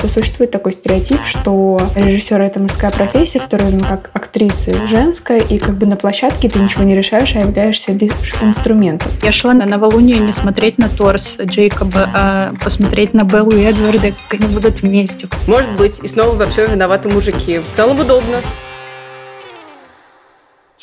То 0.00 0.08
существует 0.08 0.52
такой 0.52 0.72
стереотип, 0.72 1.18
что 1.24 1.78
режиссер 1.96 2.40
это 2.40 2.60
мужская 2.60 2.90
профессия, 2.90 3.40
в 3.40 3.48
то 3.48 3.56
время 3.56 3.80
как 3.80 4.10
актрисы 4.12 4.74
женская, 4.86 5.40
и 5.40 5.58
как 5.58 5.76
бы 5.76 5.86
на 5.86 5.96
площадке 5.96 6.48
ты 6.48 6.60
ничего 6.60 6.84
не 6.84 6.94
решаешь, 6.94 7.34
а 7.34 7.40
являешься 7.40 7.92
лишь 7.92 8.12
инструментом. 8.40 9.10
Я 9.22 9.32
шла 9.32 9.54
на 9.54 9.66
новолуние 9.66 10.20
не 10.20 10.32
смотреть 10.32 10.78
на 10.78 10.88
торс 10.88 11.36
Джейкоба, 11.40 12.10
а 12.14 12.54
посмотреть 12.62 13.12
на 13.12 13.24
Беллу 13.24 13.50
и 13.50 13.62
Эдварда, 13.62 14.12
как 14.28 14.40
они 14.40 14.54
будут 14.54 14.82
вместе. 14.82 15.28
Может 15.48 15.76
быть, 15.76 15.98
и 16.02 16.06
снова 16.06 16.36
во 16.36 16.46
всем 16.46 16.70
виноваты 16.70 17.08
мужики. 17.08 17.58
В 17.58 17.72
целом 17.72 17.98
удобно. 17.98 18.38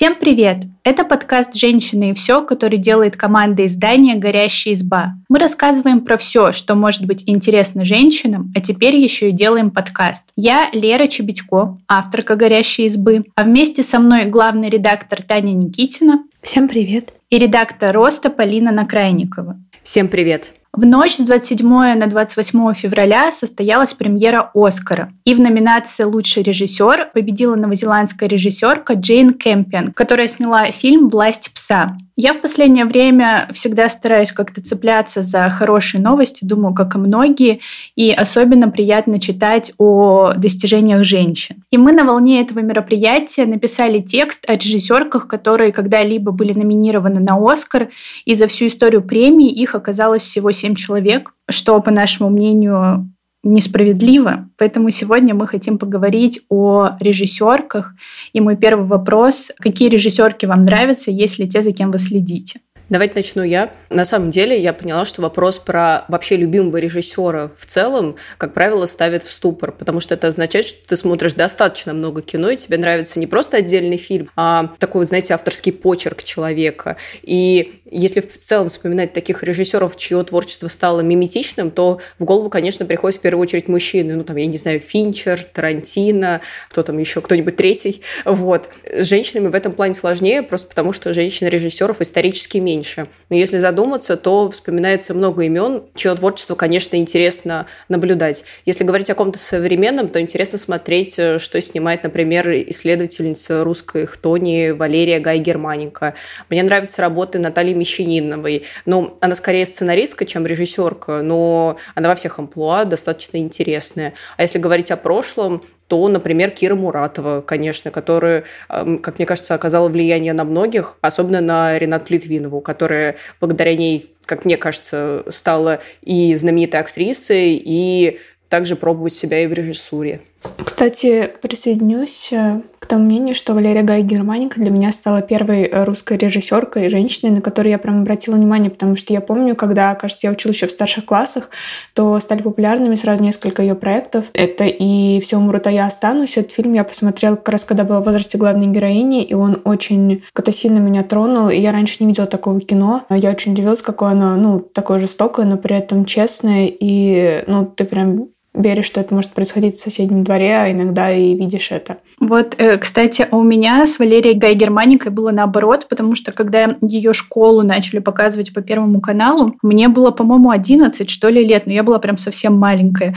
Всем 0.05 0.17
привет! 0.17 0.65
Это 0.83 1.03
подкаст 1.03 1.55
«Женщины 1.55 2.11
и 2.11 2.13
все», 2.13 2.45
который 2.45 2.77
делает 2.77 3.17
команда 3.17 3.65
издания 3.65 4.13
«Горящая 4.13 4.75
изба». 4.75 5.15
Мы 5.29 5.39
рассказываем 5.39 6.01
про 6.01 6.17
все, 6.17 6.51
что 6.51 6.75
может 6.75 7.07
быть 7.07 7.23
интересно 7.25 7.83
женщинам, 7.83 8.53
а 8.55 8.61
теперь 8.61 8.95
еще 8.95 9.29
и 9.29 9.31
делаем 9.31 9.71
подкаст. 9.71 10.25
Я 10.35 10.69
Лера 10.73 11.07
Чебедько, 11.07 11.79
авторка 11.87 12.35
«Горящей 12.35 12.85
избы», 12.85 13.25
а 13.33 13.45
вместе 13.45 13.81
со 13.81 13.97
мной 13.97 14.25
главный 14.25 14.69
редактор 14.69 15.23
Таня 15.23 15.53
Никитина. 15.53 16.23
Всем 16.39 16.67
привет! 16.67 17.13
И 17.31 17.39
редактор 17.39 17.91
«Роста» 17.91 18.29
Полина 18.29 18.71
Накрайникова. 18.71 19.57
Всем 19.81 20.07
привет! 20.07 20.53
В 20.77 20.85
ночь 20.85 21.15
с 21.15 21.21
27 21.21 21.65
на 21.69 22.07
28 22.07 22.73
февраля 22.73 23.31
состоялась 23.31 23.93
премьера 23.93 24.51
«Оскара». 24.53 25.13
И 25.23 25.33
в 25.33 25.39
номинации 25.39 26.03
«Лучший 26.03 26.43
режиссер» 26.43 27.11
победила 27.13 27.55
новозеландская 27.55 28.27
режиссерка 28.27 28.95
Джейн 28.95 29.35
Кэмпион, 29.35 29.93
которая 29.93 30.27
сняла 30.27 30.69
фильм 30.71 31.07
«Власть 31.07 31.53
пса». 31.53 31.97
Я 32.17 32.33
в 32.33 32.41
последнее 32.41 32.85
время 32.85 33.49
всегда 33.51 33.89
стараюсь 33.89 34.31
как-то 34.31 34.61
цепляться 34.61 35.21
за 35.21 35.49
хорошие 35.49 36.01
новости, 36.01 36.45
думаю, 36.45 36.73
как 36.73 36.95
и 36.95 36.97
многие, 36.97 37.59
и 37.97 38.11
особенно 38.11 38.69
приятно 38.69 39.19
читать 39.19 39.73
о 39.77 40.31
достижениях 40.33 41.03
женщин. 41.03 41.63
И 41.71 41.77
мы 41.77 41.91
на 41.91 42.05
волне 42.05 42.41
этого 42.41 42.59
мероприятия 42.59 43.45
написали 43.45 43.99
текст 43.99 44.49
о 44.49 44.55
режиссерках, 44.55 45.27
которые 45.27 45.73
когда-либо 45.73 46.31
были 46.31 46.53
номинированы 46.53 47.19
на 47.19 47.35
«Оскар», 47.35 47.89
и 48.23 48.33
за 48.33 48.47
всю 48.47 48.67
историю 48.67 49.03
премии 49.03 49.49
их 49.49 49.75
оказалось 49.75 50.23
всего 50.23 50.51
семь 50.51 50.75
человек, 50.75 51.33
что, 51.49 51.79
по 51.81 51.91
нашему 51.91 52.29
мнению, 52.29 53.09
несправедливо. 53.45 54.49
Поэтому 54.57 54.89
сегодня 54.91 55.33
мы 55.33 55.47
хотим 55.47 55.77
поговорить 55.77 56.41
о 56.49 56.97
режиссерках. 56.99 57.93
И 58.33 58.41
мой 58.41 58.57
первый 58.57 58.85
вопрос, 58.85 59.51
какие 59.59 59.89
режиссерки 59.89 60.45
вам 60.45 60.65
нравятся, 60.65 61.11
если 61.11 61.45
те, 61.45 61.61
за 61.61 61.71
кем 61.71 61.91
вы 61.91 61.99
следите? 61.99 62.59
Давайте 62.87 63.15
начну 63.15 63.41
я. 63.41 63.71
На 63.89 64.05
самом 64.05 64.29
деле 64.29 64.59
я 64.59 64.71
поняла, 64.71 65.05
что 65.05 65.23
вопрос 65.23 65.57
про 65.57 66.05
вообще 66.07 66.37
любимого 66.37 66.77
режиссера 66.77 67.49
в 67.57 67.65
целом, 67.65 68.15
как 68.37 68.53
правило, 68.53 68.85
ставит 68.85 69.23
в 69.23 69.31
ступор, 69.31 69.71
потому 69.71 69.99
что 69.99 70.13
это 70.13 70.27
означает, 70.27 70.67
что 70.67 70.87
ты 70.87 70.95
смотришь 70.95 71.33
достаточно 71.33 71.93
много 71.93 72.21
кино, 72.21 72.51
и 72.51 72.57
тебе 72.57 72.77
нравится 72.77 73.19
не 73.19 73.25
просто 73.25 73.57
отдельный 73.57 73.97
фильм, 73.97 74.29
а 74.35 74.69
такой, 74.77 75.07
знаете, 75.07 75.33
авторский 75.33 75.73
почерк 75.73 76.21
человека. 76.21 76.97
И 77.23 77.81
если 77.97 78.21
в 78.21 78.37
целом 78.37 78.69
вспоминать 78.69 79.13
таких 79.13 79.43
режиссеров, 79.43 79.95
чье 79.95 80.21
творчество 80.23 80.67
стало 80.67 81.01
миметичным, 81.01 81.71
то 81.71 81.99
в 82.19 82.23
голову, 82.25 82.49
конечно, 82.49 82.85
приходит 82.85 83.19
в 83.19 83.21
первую 83.21 83.41
очередь 83.41 83.67
мужчины. 83.67 84.15
Ну, 84.15 84.23
там, 84.23 84.35
я 84.35 84.45
не 84.45 84.57
знаю, 84.57 84.79
Финчер, 84.79 85.43
Тарантино, 85.43 86.41
кто 86.69 86.83
там 86.83 86.97
еще, 86.97 87.21
кто-нибудь 87.21 87.55
третий. 87.55 88.01
Вот. 88.25 88.69
С 88.91 89.05
женщинами 89.07 89.47
в 89.47 89.55
этом 89.55 89.71
плане 89.71 89.95
сложнее, 89.95 90.43
просто 90.43 90.67
потому 90.67 90.91
что 90.91 91.13
женщин-режиссеров 91.13 92.01
исторически 92.01 92.57
меньше. 92.57 93.07
Но 93.29 93.37
если 93.37 93.59
задуматься, 93.59 94.17
то 94.17 94.49
вспоминается 94.51 95.13
много 95.13 95.43
имен, 95.43 95.83
чье 95.95 96.13
творчество, 96.15 96.55
конечно, 96.55 96.97
интересно 96.97 97.67
наблюдать. 97.87 98.43
Если 98.65 98.83
говорить 98.83 99.09
о 99.09 99.15
ком-то 99.15 99.39
современном, 99.39 100.09
то 100.09 100.19
интересно 100.19 100.57
смотреть, 100.57 101.17
э, 101.17 101.39
что 101.39 101.61
снимает, 101.61 102.03
например, 102.03 102.51
исследовательница 102.51 103.63
русской 103.63 104.05
хтони 104.05 104.71
Валерия 104.71 105.19
Гай 105.19 105.39
Германика. 105.39 106.15
Мне 106.49 106.63
нравятся 106.63 107.01
работы 107.01 107.39
Натальи 107.39 107.73
Мещаниновой. 107.85 108.63
Ну, 108.85 109.15
она 109.21 109.35
скорее 109.35 109.65
сценаристка, 109.67 110.25
чем 110.25 110.45
режиссерка, 110.47 111.21
но 111.21 111.77
она 111.93 112.09
во 112.09 112.15
всех 112.15 112.39
амплуа 112.39 112.83
достаточно 112.85 113.37
интересная. 113.37 114.15
А 114.37 114.41
если 114.41 114.57
говорить 114.57 114.89
о 114.89 114.97
прошлом, 114.97 115.61
то, 115.87 116.07
например, 116.07 116.49
Кира 116.49 116.73
Муратова, 116.73 117.41
конечно, 117.41 117.91
которая, 117.91 118.43
эм, 118.69 118.97
как 118.97 119.19
мне 119.19 119.27
кажется, 119.27 119.53
оказала 119.53 119.87
влияние 119.87 120.33
на 120.33 120.43
многих, 120.43 120.97
особенно 121.01 121.41
на 121.41 121.77
Ренату 121.77 122.11
Литвинову, 122.11 122.59
которая 122.59 123.17
благодаря 123.39 123.75
ней, 123.75 124.15
как 124.25 124.45
мне 124.45 124.57
кажется, 124.57 125.23
стала 125.29 125.79
и 126.01 126.33
знаменитой 126.33 126.79
актрисой, 126.79 127.61
и 127.63 128.19
также 128.49 128.75
пробовать 128.75 129.13
себя 129.13 129.43
и 129.43 129.47
в 129.47 129.53
режиссуре. 129.53 130.21
Кстати, 130.63 131.29
присоединюсь 131.41 132.29
э, 132.31 132.61
к 132.79 132.87
тому 132.87 133.05
мнению, 133.05 133.33
что 133.33 133.53
Валерия 133.53 133.81
Гай 133.81 134.03
Германика 134.03 134.59
для 134.59 134.69
меня 134.69 134.91
стала 134.91 135.21
первой 135.21 135.67
русской 135.71 136.17
режиссеркой 136.17 136.85
и 136.85 136.89
женщиной, 136.89 137.31
на 137.31 137.41
которую 137.41 137.71
я 137.71 137.79
прям 137.79 138.01
обратила 138.01 138.35
внимание, 138.35 138.69
потому 138.69 138.95
что 138.95 139.11
я 139.11 139.21
помню, 139.21 139.55
когда, 139.55 139.95
кажется, 139.95 140.27
я 140.27 140.31
училась 140.31 140.57
еще 140.57 140.67
в 140.67 140.71
старших 140.71 141.05
классах, 141.05 141.49
то 141.93 142.19
стали 142.19 142.43
популярными 142.43 142.93
сразу 142.95 143.23
несколько 143.23 143.63
ее 143.63 143.73
проектов. 143.73 144.25
Это 144.33 144.65
и 144.65 145.19
«Все 145.19 145.37
умрут, 145.37 145.65
а 145.65 145.71
я 145.71 145.87
останусь». 145.87 146.37
Этот 146.37 146.51
фильм 146.51 146.73
я 146.73 146.83
посмотрела 146.83 147.35
как 147.35 147.49
раз, 147.49 147.65
когда 147.65 147.83
была 147.83 148.01
в 148.01 148.05
возрасте 148.05 148.37
главной 148.37 148.67
героини, 148.67 149.23
и 149.23 149.33
он 149.33 149.61
очень 149.63 150.23
как-то 150.33 150.51
меня 150.69 151.03
тронул, 151.03 151.49
и 151.49 151.57
я 151.57 151.71
раньше 151.71 151.97
не 152.01 152.07
видела 152.07 152.27
такого 152.27 152.59
кино. 152.59 153.03
Я 153.09 153.31
очень 153.31 153.53
удивилась, 153.53 153.81
какое 153.81 154.11
оно, 154.11 154.35
ну, 154.35 154.59
такое 154.59 154.99
жестокое, 154.99 155.45
но 155.45 155.57
при 155.57 155.75
этом 155.75 156.05
честное, 156.05 156.67
и, 156.67 157.43
ну, 157.47 157.65
ты 157.65 157.85
прям 157.85 158.27
веришь, 158.55 158.85
что 158.85 159.01
это 159.01 159.13
может 159.13 159.31
происходить 159.31 159.75
в 159.75 159.81
соседнем 159.81 160.23
дворе, 160.23 160.55
а 160.55 160.71
иногда 160.71 161.11
и 161.11 161.35
видишь 161.35 161.71
это. 161.71 161.97
Вот, 162.19 162.55
э, 162.57 162.77
кстати, 162.77 163.27
у 163.31 163.43
меня 163.43 163.85
с 163.85 163.99
Валерией 163.99 164.37
Гай 164.37 164.55
Германикой 164.55 165.11
было 165.11 165.31
наоборот, 165.31 165.87
потому 165.89 166.15
что 166.15 166.31
когда 166.31 166.77
ее 166.81 167.13
школу 167.13 167.61
начали 167.63 167.99
показывать 167.99 168.53
по 168.53 168.61
Первому 168.61 169.01
каналу, 169.01 169.55
мне 169.61 169.87
было, 169.87 170.11
по-моему, 170.11 170.49
11, 170.49 171.09
что 171.09 171.29
ли, 171.29 171.45
лет, 171.45 171.65
но 171.65 171.73
я 171.73 171.83
была 171.83 171.99
прям 171.99 172.17
совсем 172.17 172.57
маленькая. 172.57 173.15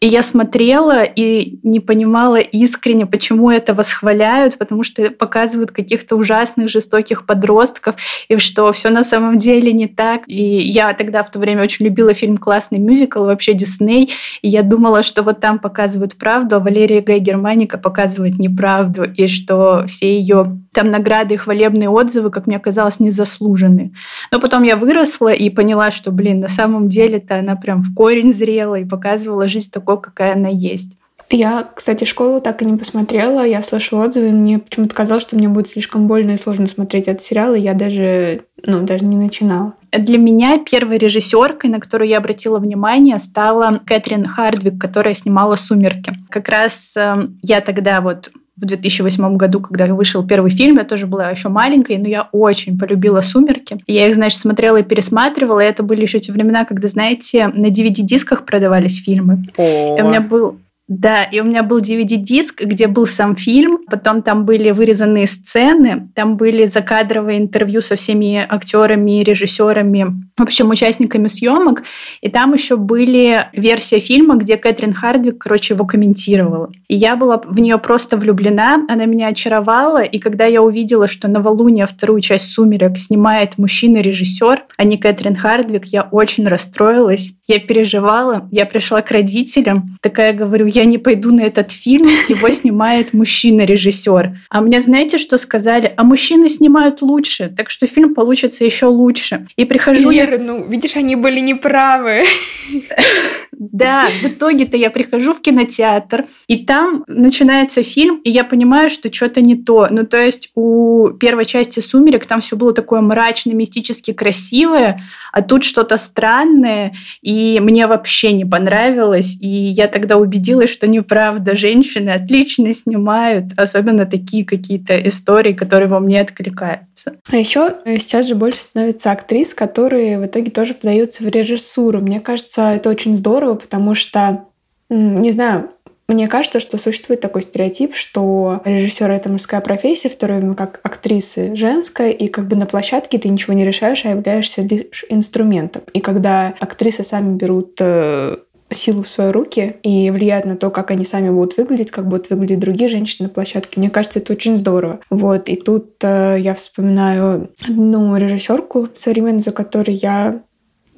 И 0.00 0.06
я 0.06 0.22
смотрела 0.22 1.02
и 1.02 1.58
не 1.62 1.80
понимала 1.80 2.36
искренне, 2.36 3.06
почему 3.06 3.50
это 3.50 3.74
восхваляют, 3.74 4.58
потому 4.58 4.82
что 4.82 5.10
показывают 5.10 5.72
каких-то 5.72 6.16
ужасных, 6.16 6.68
жестоких 6.68 7.26
подростков, 7.26 7.96
и 8.28 8.36
что 8.38 8.72
все 8.72 8.90
на 8.90 9.04
самом 9.04 9.38
деле 9.38 9.72
не 9.72 9.88
так. 9.88 10.22
И 10.26 10.58
я 10.58 10.92
тогда 10.92 11.22
в 11.22 11.30
то 11.30 11.38
время 11.38 11.62
очень 11.62 11.84
любила 11.86 12.14
фильм 12.14 12.36
«Классный 12.36 12.78
мюзикл», 12.78 13.24
вообще 13.24 13.54
Дисней, 13.54 14.12
и 14.42 14.48
я 14.48 14.62
думала, 14.62 15.02
что 15.02 15.22
вот 15.22 15.40
там 15.40 15.58
показывают 15.58 16.16
правду, 16.16 16.56
а 16.56 16.60
Валерия 16.60 17.00
Гай 17.00 17.18
Германика 17.18 17.78
показывает 17.78 18.38
неправду, 18.38 19.02
и 19.04 19.26
что 19.26 19.84
все 19.86 20.18
ее 20.18 20.58
там 20.78 20.92
награды 20.92 21.34
и 21.34 21.36
хвалебные 21.36 21.90
отзывы, 21.90 22.30
как 22.30 22.46
мне 22.46 22.60
казалось, 22.60 23.00
незаслуженны. 23.00 23.92
Но 24.30 24.38
потом 24.38 24.62
я 24.62 24.76
выросла 24.76 25.32
и 25.32 25.50
поняла, 25.50 25.90
что, 25.90 26.12
блин, 26.12 26.38
на 26.38 26.48
самом 26.48 26.88
деле-то 26.88 27.40
она 27.40 27.56
прям 27.56 27.82
в 27.82 27.92
корень 27.94 28.32
зрела 28.32 28.76
и 28.76 28.84
показывала 28.84 29.48
жизнь 29.48 29.72
такой, 29.72 29.88
такой, 29.88 30.02
какая 30.02 30.34
она 30.34 30.48
есть. 30.48 30.92
Я, 31.30 31.68
кстати, 31.74 32.04
школу 32.04 32.40
так 32.40 32.62
и 32.62 32.64
не 32.64 32.78
посмотрела. 32.78 33.44
Я 33.44 33.62
слышала 33.62 34.04
отзывы, 34.04 34.30
мне 34.30 34.58
почему-то 34.58 34.94
казалось, 34.94 35.24
что 35.24 35.36
мне 35.36 35.48
будет 35.48 35.68
слишком 35.68 36.06
больно 36.06 36.32
и 36.32 36.38
сложно 36.38 36.66
смотреть 36.66 37.06
этот 37.06 37.22
сериал, 37.22 37.54
и 37.54 37.60
я 37.60 37.74
даже, 37.74 38.44
ну, 38.64 38.82
даже 38.82 39.04
не 39.04 39.16
начинала. 39.16 39.74
Для 39.92 40.16
меня 40.16 40.58
первой 40.58 40.96
режиссеркой, 40.96 41.68
на 41.68 41.80
которую 41.80 42.08
я 42.08 42.18
обратила 42.18 42.58
внимание, 42.58 43.18
стала 43.18 43.80
Кэтрин 43.84 44.24
Хардвик, 44.24 44.80
которая 44.80 45.14
снимала 45.14 45.56
«Сумерки». 45.56 46.14
Как 46.30 46.48
раз 46.48 46.94
э, 46.96 47.28
я 47.42 47.60
тогда 47.60 48.00
вот 48.00 48.30
в 48.60 48.64
2008 48.64 49.36
году, 49.36 49.60
когда 49.60 49.86
вышел 49.86 50.26
первый 50.26 50.50
фильм, 50.50 50.76
я 50.78 50.84
тоже 50.84 51.06
была 51.06 51.30
еще 51.30 51.48
маленькой, 51.48 51.98
но 51.98 52.08
я 52.08 52.28
очень 52.32 52.78
полюбила 52.78 53.20
«Сумерки». 53.20 53.78
Я 53.86 54.08
их, 54.08 54.14
значит, 54.14 54.40
смотрела 54.40 54.78
и 54.78 54.82
пересматривала, 54.82 55.60
и 55.60 55.64
это 55.66 55.82
были 55.82 56.02
еще 56.02 56.18
те 56.20 56.32
времена, 56.32 56.64
когда, 56.64 56.88
знаете, 56.88 57.48
на 57.48 57.66
DVD-дисках 57.66 58.44
продавались 58.44 59.02
фильмы. 59.02 59.44
О. 59.56 59.98
И 59.98 60.02
у 60.02 60.08
меня 60.08 60.20
был 60.20 60.58
да, 60.88 61.24
и 61.24 61.38
у 61.40 61.44
меня 61.44 61.62
был 61.62 61.80
DVD-диск, 61.80 62.62
где 62.62 62.86
был 62.86 63.06
сам 63.06 63.36
фильм, 63.36 63.80
потом 63.90 64.22
там 64.22 64.46
были 64.46 64.70
вырезанные 64.70 65.26
сцены, 65.26 66.08
там 66.14 66.38
были 66.38 66.64
закадровые 66.64 67.38
интервью 67.38 67.82
со 67.82 67.96
всеми 67.96 68.44
актерами, 68.48 69.22
режиссерами, 69.22 70.06
в 70.38 70.42
общем, 70.42 70.70
участниками 70.70 71.28
съемок, 71.28 71.82
и 72.22 72.30
там 72.30 72.54
еще 72.54 72.76
были 72.76 73.48
версия 73.52 73.98
фильма, 74.00 74.36
где 74.36 74.56
Кэтрин 74.56 74.94
Хардвик, 74.94 75.36
короче, 75.36 75.74
его 75.74 75.84
комментировала. 75.84 76.70
И 76.88 76.96
я 76.96 77.16
была 77.16 77.36
в 77.36 77.60
нее 77.60 77.76
просто 77.76 78.16
влюблена, 78.16 78.86
она 78.88 79.04
меня 79.04 79.28
очаровала, 79.28 80.02
и 80.02 80.18
когда 80.18 80.46
я 80.46 80.62
увидела, 80.62 81.06
что 81.06 81.28
«Новолуние» 81.28 81.86
вторую 81.86 82.22
часть 82.22 82.50
«Сумерек» 82.52 82.96
снимает 82.96 83.58
мужчина-режиссер, 83.58 84.64
а 84.78 84.84
не 84.84 84.96
Кэтрин 84.96 85.36
Хардвик, 85.36 85.84
я 85.86 86.08
очень 86.10 86.48
расстроилась, 86.48 87.34
я 87.46 87.58
переживала, 87.58 88.48
я 88.50 88.64
пришла 88.64 89.02
к 89.02 89.10
родителям, 89.10 89.98
такая 90.00 90.32
говорю, 90.32 90.66
я 90.78 90.84
не 90.84 90.98
пойду 90.98 91.32
на 91.34 91.42
этот 91.42 91.72
фильм, 91.72 92.06
его 92.28 92.50
снимает 92.60 93.12
мужчина-режиссер. 93.12 94.38
А 94.48 94.60
мне 94.60 94.80
знаете, 94.80 95.18
что 95.18 95.36
сказали? 95.38 95.92
А 95.96 96.04
мужчины 96.04 96.48
снимают 96.48 97.02
лучше, 97.02 97.52
так 97.54 97.70
что 97.70 97.86
фильм 97.86 98.14
получится 98.14 98.64
еще 98.64 98.86
лучше. 98.86 99.46
И 99.56 99.64
прихожу 99.64 100.10
Лера, 100.10 100.36
я... 100.36 100.38
ну, 100.38 100.64
видишь, 100.68 100.96
они 100.96 101.16
были 101.16 101.40
неправы. 101.40 102.24
Да, 103.52 104.08
в 104.08 104.24
итоге-то 104.24 104.76
я 104.76 104.90
прихожу 104.90 105.34
в 105.34 105.40
кинотеатр, 105.40 106.26
и 106.46 106.64
там 106.64 107.04
начинается 107.06 107.82
фильм, 107.82 108.20
и 108.24 108.30
я 108.30 108.44
понимаю, 108.44 108.90
что 108.90 109.12
что-то 109.12 109.40
не 109.40 109.56
то. 109.56 109.88
Ну, 109.90 110.06
то 110.06 110.18
есть 110.18 110.50
у 110.54 111.10
первой 111.10 111.44
части 111.44 111.80
«Сумерек» 111.80 112.26
там 112.26 112.40
все 112.40 112.56
было 112.56 112.72
такое 112.72 113.00
мрачно, 113.00 113.52
мистически 113.52 114.12
красивое, 114.12 115.02
а 115.32 115.42
тут 115.42 115.64
что-то 115.64 115.96
странное, 115.96 116.94
и 117.22 117.58
мне 117.60 117.86
вообще 117.86 118.32
не 118.32 118.44
понравилось. 118.44 119.36
И 119.40 119.48
я 119.48 119.88
тогда 119.88 120.16
убедилась, 120.16 120.70
что 120.70 120.86
неправда. 120.86 121.56
Женщины 121.56 122.10
отлично 122.10 122.74
снимают, 122.74 123.46
особенно 123.56 124.06
такие 124.06 124.44
какие-то 124.44 124.98
истории, 125.08 125.52
которые 125.52 125.88
во 125.88 126.00
мне 126.00 126.20
откликаются. 126.20 127.16
А 127.30 127.36
еще 127.36 127.76
сейчас 127.84 128.26
же 128.26 128.34
больше 128.34 128.60
становится 128.60 129.12
актрис, 129.12 129.54
которые 129.54 130.18
в 130.18 130.26
итоге 130.26 130.50
тоже 130.50 130.74
подаются 130.74 131.22
в 131.22 131.28
режиссуру. 131.28 132.00
Мне 132.00 132.20
кажется, 132.20 132.72
это 132.72 132.90
очень 132.90 133.16
здорово, 133.16 133.37
потому 133.56 133.94
что, 133.94 134.44
не 134.88 135.32
знаю, 135.32 135.70
мне 136.08 136.26
кажется, 136.26 136.58
что 136.58 136.78
существует 136.78 137.20
такой 137.20 137.42
стереотип, 137.42 137.94
что 137.94 138.62
режиссер 138.64 139.10
это 139.10 139.28
мужская 139.28 139.60
профессия, 139.60 140.08
в 140.08 140.16
то 140.16 140.26
время 140.26 140.54
как 140.54 140.80
актрисы 140.82 141.54
женская, 141.54 142.10
и 142.10 142.28
как 142.28 142.48
бы 142.48 142.56
на 142.56 142.64
площадке 142.64 143.18
ты 143.18 143.28
ничего 143.28 143.52
не 143.52 143.66
решаешь, 143.66 144.06
а 144.06 144.10
являешься 144.10 144.62
лишь 144.62 145.04
инструментом. 145.10 145.82
И 145.92 146.00
когда 146.00 146.54
актрисы 146.60 147.04
сами 147.04 147.36
берут 147.36 147.76
э, 147.80 148.38
силу 148.70 149.02
в 149.02 149.08
свои 149.08 149.30
руки 149.30 149.76
и 149.82 150.10
влияют 150.10 150.46
на 150.46 150.56
то, 150.56 150.70
как 150.70 150.90
они 150.90 151.04
сами 151.04 151.30
будут 151.30 151.56
выглядеть, 151.56 151.90
как 151.90 152.08
будут 152.08 152.30
выглядеть 152.30 152.58
другие 152.58 152.88
женщины 152.88 153.28
на 153.28 153.34
площадке. 153.34 153.78
Мне 153.78 153.90
кажется, 153.90 154.18
это 154.18 154.32
очень 154.32 154.56
здорово. 154.56 155.00
Вот. 155.10 155.48
И 155.48 155.56
тут 155.56 155.96
э, 156.02 156.36
я 156.38 156.54
вспоминаю 156.54 157.50
одну 157.66 158.16
режиссерку 158.16 158.88
современную, 158.96 159.40
за 159.40 159.52
которой 159.52 159.94
я 159.94 160.40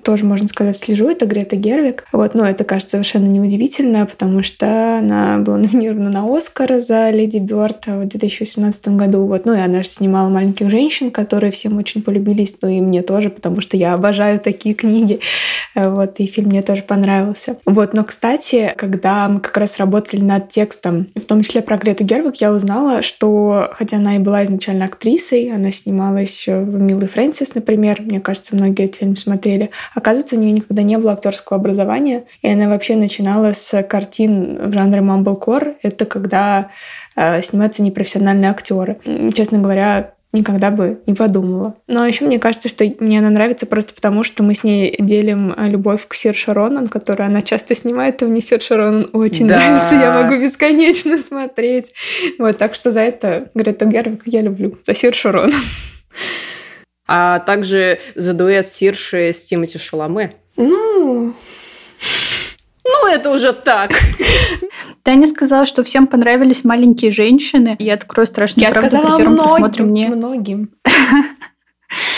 тоже, 0.03 0.25
можно 0.25 0.49
сказать, 0.49 0.77
слежу, 0.77 1.09
это 1.09 1.27
Грета 1.27 1.57
Гервик. 1.57 2.05
Вот, 2.13 2.35
но 2.35 2.47
это 2.47 2.65
кажется 2.65 2.93
совершенно 2.93 3.27
неудивительно, 3.27 4.07
потому 4.07 4.43
что 4.43 4.99
она 4.99 5.39
была 5.39 5.57
номинирована 5.59 6.11
на 6.11 6.37
Оскар 6.37 6.81
за 6.81 7.11
Леди 7.11 7.39
Бёрд 7.39 7.87
в 7.87 8.07
2018 8.07 8.89
году. 8.89 9.27
Вот, 9.27 9.45
ну 9.45 9.55
и 9.55 9.59
она 9.59 9.83
же 9.83 9.89
снимала 9.89 10.29
«Маленьких 10.29 10.71
женщин», 10.71 11.11
которые 11.11 11.51
всем 11.53 11.79
очень 11.79 12.03
полюбились, 12.03 12.57
ну 12.63 12.69
и 12.69 12.81
мне 12.81 13.03
тоже, 13.03 13.31
потому 13.31 13.61
что 13.61 13.77
я 13.77 13.95
обожаю 13.95 14.41
такие 14.41 14.75
книги. 14.75 15.21
Вот, 15.75 16.19
и 16.19 16.27
фильм 16.27 16.49
мне 16.49 16.63
тоже 16.63 16.83
понравился. 16.83 17.57
Вот, 17.65 17.95
но, 17.95 18.05
кстати, 18.05 18.75
когда 18.77 19.29
мы 19.29 19.41
как 19.41 19.57
раз 19.57 19.79
работали 19.79 20.21
над 20.21 20.49
текстом, 20.49 21.07
в 21.15 21.25
том 21.25 21.43
числе 21.43 21.63
про 21.63 21.77
Грету 21.79 22.05
Гервик, 22.05 22.37
я 22.37 22.53
узнала, 22.53 23.03
что, 23.03 23.71
хотя 23.73 23.99
она 23.99 24.17
и 24.17 24.19
была 24.19 24.45
изначально 24.45 24.87
актрисой, 24.87 25.53
она 25.53 25.71
снималась 25.71 26.45
в 26.47 26.81
«Милый 26.81 27.09
Фрэнсис», 27.09 27.55
например, 27.55 28.03
мне 28.03 28.21
кажется, 28.21 28.57
многие 28.57 28.87
этот 28.87 28.97
фильм 28.97 29.17
смотрели, 29.17 29.71
Оказывается, 30.01 30.37
у 30.37 30.39
нее 30.39 30.53
никогда 30.53 30.83
не 30.83 30.97
было 30.97 31.13
актерского 31.13 31.59
образования, 31.59 32.25
и 32.41 32.49
она 32.49 32.71
вообще 32.71 32.97
начинала 32.97 33.53
с 33.53 33.83
картин 33.83 34.71
в 34.71 34.73
жанре 34.73 35.03
мамблкор. 35.03 35.75
Это 35.83 36.07
когда 36.07 36.71
э, 37.17 37.43
снимаются 37.43 37.83
непрофессиональные 37.83 38.51
актеры. 38.51 38.97
Честно 39.35 39.59
говоря, 39.59 40.15
никогда 40.33 40.71
бы 40.71 41.03
не 41.07 41.13
подумала. 41.13 41.75
Но 41.87 42.07
еще 42.07 42.25
мне 42.25 42.39
кажется, 42.39 42.71
что 42.71 42.91
мне 43.01 43.19
она 43.19 43.29
нравится 43.29 43.67
просто 43.67 43.93
потому, 43.93 44.25
что 44.25 44.43
мы 44.43 44.55
с 44.55 44.65
ней 44.65 44.97
делим 44.99 45.53
э, 45.55 45.67
любовь 45.67 46.07
к 46.09 46.15
Сир 46.15 46.35
Шаронан, 46.35 46.87
которую 46.87 47.27
она 47.27 47.43
часто 47.43 47.75
снимает, 47.75 48.23
и 48.23 48.25
мне 48.25 48.41
Сир 48.41 48.63
Шаронан 48.63 49.11
очень 49.13 49.47
да. 49.47 49.57
нравится, 49.57 49.97
я 49.97 50.15
могу 50.15 50.43
бесконечно 50.43 51.19
смотреть. 51.19 51.93
Вот, 52.39 52.57
так 52.57 52.75
что 52.75 52.91
за 52.91 53.01
это 53.01 53.51
Грету 53.55 53.85
Гервик 53.85 54.23
я 54.25 54.41
люблю, 54.41 54.79
за 54.83 54.95
Сир 54.95 55.15
Шаронан 55.15 55.53
а 57.13 57.41
также 57.41 57.99
за 58.15 58.35
дуэт 58.35 58.69
Сирши 58.69 59.33
с 59.33 59.45
Тимати 59.45 59.79
Шаломе. 59.79 60.33
Ну... 60.57 61.35
Ну, 62.85 63.07
это 63.09 63.31
уже 63.31 63.53
так. 63.53 63.91
Таня 65.03 65.27
сказала, 65.27 65.67
что 65.67 65.83
всем 65.83 66.07
понравились 66.07 66.63
маленькие 66.63 67.11
женщины. 67.11 67.75
Я 67.81 67.95
открою 67.95 68.27
страшную 68.27 68.69
Я 68.69 68.73
правду 68.73 68.97
сказала 68.97 69.19
многим, 69.19 69.87
мне... 69.87 70.09
многим. 70.09 70.71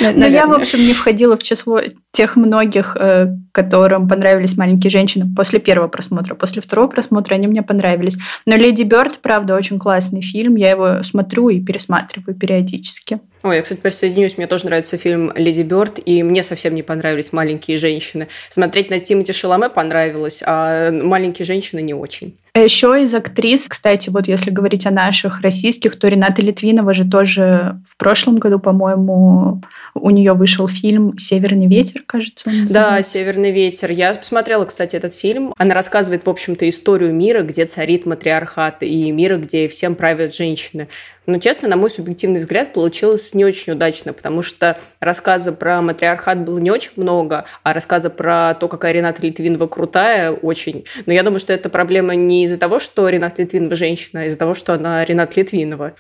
Но 0.00 0.26
я, 0.26 0.46
в 0.46 0.52
общем, 0.52 0.78
не 0.80 0.92
входила 0.92 1.36
в 1.36 1.42
число 1.42 1.80
тех 2.12 2.36
многих, 2.36 2.96
э, 2.98 3.28
которым 3.52 4.06
понравились 4.06 4.56
«Маленькие 4.56 4.90
женщины» 4.90 5.26
после 5.34 5.58
первого 5.58 5.88
просмотра. 5.88 6.34
После 6.34 6.60
второго 6.60 6.88
просмотра 6.88 7.34
они 7.34 7.46
мне 7.46 7.62
понравились. 7.62 8.18
Но 8.44 8.54
«Леди 8.56 8.82
Бёрд», 8.82 9.18
правда, 9.20 9.54
очень 9.54 9.78
классный 9.78 10.20
фильм. 10.20 10.56
Я 10.56 10.70
его 10.70 11.02
смотрю 11.02 11.48
и 11.48 11.60
пересматриваю 11.60 12.34
периодически. 12.34 13.20
Ой, 13.42 13.56
я, 13.56 13.62
кстати, 13.62 13.80
присоединюсь. 13.80 14.36
Мне 14.36 14.46
тоже 14.46 14.66
нравится 14.66 14.98
фильм 14.98 15.32
«Леди 15.34 15.62
Бёрд», 15.62 15.98
и 16.04 16.22
мне 16.22 16.42
совсем 16.42 16.74
не 16.74 16.82
понравились 16.82 17.32
«Маленькие 17.32 17.78
женщины». 17.78 18.28
Смотреть 18.50 18.90
на 18.90 18.98
Тимати 18.98 19.32
Шаломе 19.32 19.68
понравилось, 19.70 20.42
а 20.46 20.92
«Маленькие 20.92 21.46
женщины» 21.46 21.80
не 21.80 21.94
очень. 21.94 22.36
А 22.54 22.58
еще 22.60 23.02
из 23.02 23.14
актрис, 23.14 23.66
кстати, 23.66 24.10
вот 24.10 24.28
если 24.28 24.50
говорить 24.50 24.86
о 24.86 24.90
наших 24.90 25.40
российских, 25.40 25.98
то 25.98 26.06
Рената 26.06 26.42
Литвинова 26.42 26.92
же 26.92 27.08
тоже 27.08 27.80
в 27.88 27.96
прошлом 27.96 28.36
году, 28.36 28.58
по-моему, 28.58 29.62
у 29.94 30.10
нее 30.10 30.32
вышел 30.32 30.68
фильм 30.68 31.18
«Северный 31.18 31.66
ветер», 31.66 32.02
кажется. 32.06 32.48
Он 32.48 32.66
да, 32.68 33.02
«Северный 33.02 33.50
ветер». 33.50 33.90
Я 33.90 34.14
посмотрела, 34.14 34.64
кстати, 34.64 34.96
этот 34.96 35.14
фильм. 35.14 35.54
Она 35.58 35.74
рассказывает, 35.74 36.24
в 36.24 36.30
общем-то, 36.30 36.68
историю 36.68 37.14
мира, 37.14 37.42
где 37.42 37.66
царит 37.66 38.06
матриархат, 38.06 38.82
и 38.82 39.10
мира, 39.10 39.36
где 39.36 39.68
всем 39.68 39.94
правят 39.94 40.34
женщины. 40.34 40.88
Но, 41.26 41.38
честно, 41.38 41.68
на 41.68 41.76
мой 41.76 41.90
субъективный 41.90 42.40
взгляд, 42.40 42.72
получилось 42.72 43.32
не 43.34 43.44
очень 43.44 43.74
удачно, 43.74 44.12
потому 44.12 44.42
что 44.42 44.76
рассказа 44.98 45.52
про 45.52 45.80
матриархат 45.80 46.40
было 46.44 46.58
не 46.58 46.70
очень 46.70 46.92
много, 46.96 47.44
а 47.62 47.72
рассказа 47.72 48.10
про 48.10 48.54
то, 48.54 48.68
какая 48.68 48.92
Рената 48.92 49.22
Литвинова 49.22 49.66
крутая, 49.66 50.32
очень. 50.32 50.84
Но 51.06 51.12
я 51.12 51.22
думаю, 51.22 51.38
что 51.38 51.52
это 51.52 51.68
проблема 51.68 52.14
не 52.14 52.44
из-за 52.44 52.58
того, 52.58 52.78
что 52.78 53.08
Рената 53.08 53.42
Литвинова 53.42 53.76
женщина, 53.76 54.22
а 54.22 54.24
из-за 54.24 54.38
того, 54.38 54.54
что 54.54 54.74
она 54.74 55.04
Рената 55.04 55.38
Литвинова. 55.38 55.94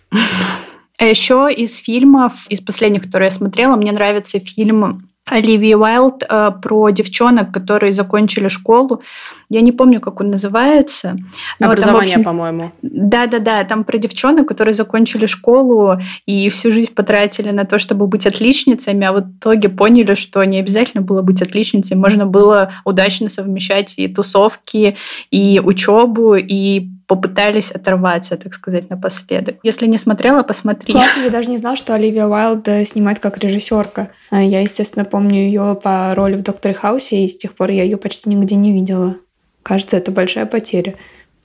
А 0.98 1.06
еще 1.06 1.48
из 1.50 1.78
фильмов, 1.78 2.46
из 2.48 2.60
последних, 2.60 3.02
которые 3.02 3.28
я 3.28 3.34
смотрела, 3.34 3.76
мне 3.76 3.92
нравится 3.92 4.38
фильм 4.40 5.08
Оливии 5.24 5.74
Уайлд 5.74 6.24
э, 6.28 6.50
про 6.60 6.90
девчонок, 6.90 7.52
которые 7.52 7.92
закончили 7.92 8.48
школу. 8.48 9.02
Я 9.48 9.60
не 9.60 9.70
помню, 9.70 10.00
как 10.00 10.20
он 10.20 10.30
называется. 10.30 11.16
Но 11.60 11.68
Образование, 11.68 12.14
там, 12.14 12.24
по-моему. 12.24 12.72
Да-да-да, 12.82 13.62
там 13.62 13.84
про 13.84 13.98
девчонок, 13.98 14.48
которые 14.48 14.74
закончили 14.74 15.26
школу 15.26 16.00
и 16.26 16.48
всю 16.48 16.72
жизнь 16.72 16.92
потратили 16.92 17.50
на 17.50 17.64
то, 17.64 17.78
чтобы 17.78 18.08
быть 18.08 18.26
отличницами, 18.26 19.06
а 19.06 19.12
в 19.12 19.20
итоге 19.20 19.68
поняли, 19.68 20.14
что 20.14 20.42
не 20.42 20.58
обязательно 20.58 21.02
было 21.02 21.22
быть 21.22 21.40
отличницей, 21.40 21.96
можно 21.96 22.26
было 22.26 22.72
удачно 22.84 23.28
совмещать 23.28 23.94
и 23.98 24.08
тусовки, 24.08 24.96
и 25.30 25.60
учебу, 25.64 26.34
и 26.34 26.88
попытались 27.06 27.70
оторваться, 27.70 28.36
так 28.36 28.54
сказать, 28.54 28.90
напоследок. 28.90 29.56
Если 29.62 29.86
не 29.86 29.98
смотрела, 29.98 30.42
посмотри. 30.42 30.92
Классно, 30.92 31.22
я 31.22 31.30
даже 31.30 31.50
не 31.50 31.58
знала, 31.58 31.76
что 31.76 31.94
Оливия 31.94 32.26
Уайлд 32.26 32.68
снимает 32.86 33.18
как 33.18 33.38
режиссерка. 33.38 34.10
А 34.30 34.42
я, 34.42 34.60
естественно, 34.60 35.04
помню 35.04 35.40
ее 35.40 35.78
по 35.82 36.14
роли 36.14 36.36
в 36.36 36.42
«Докторе 36.42 36.74
Хаусе», 36.74 37.24
и 37.24 37.28
с 37.28 37.36
тех 37.36 37.54
пор 37.54 37.70
я 37.70 37.82
ее 37.82 37.96
почти 37.96 38.28
нигде 38.28 38.54
не 38.54 38.72
видела. 38.72 39.16
Кажется, 39.62 39.96
это 39.96 40.10
большая 40.10 40.46
потеря 40.46 40.94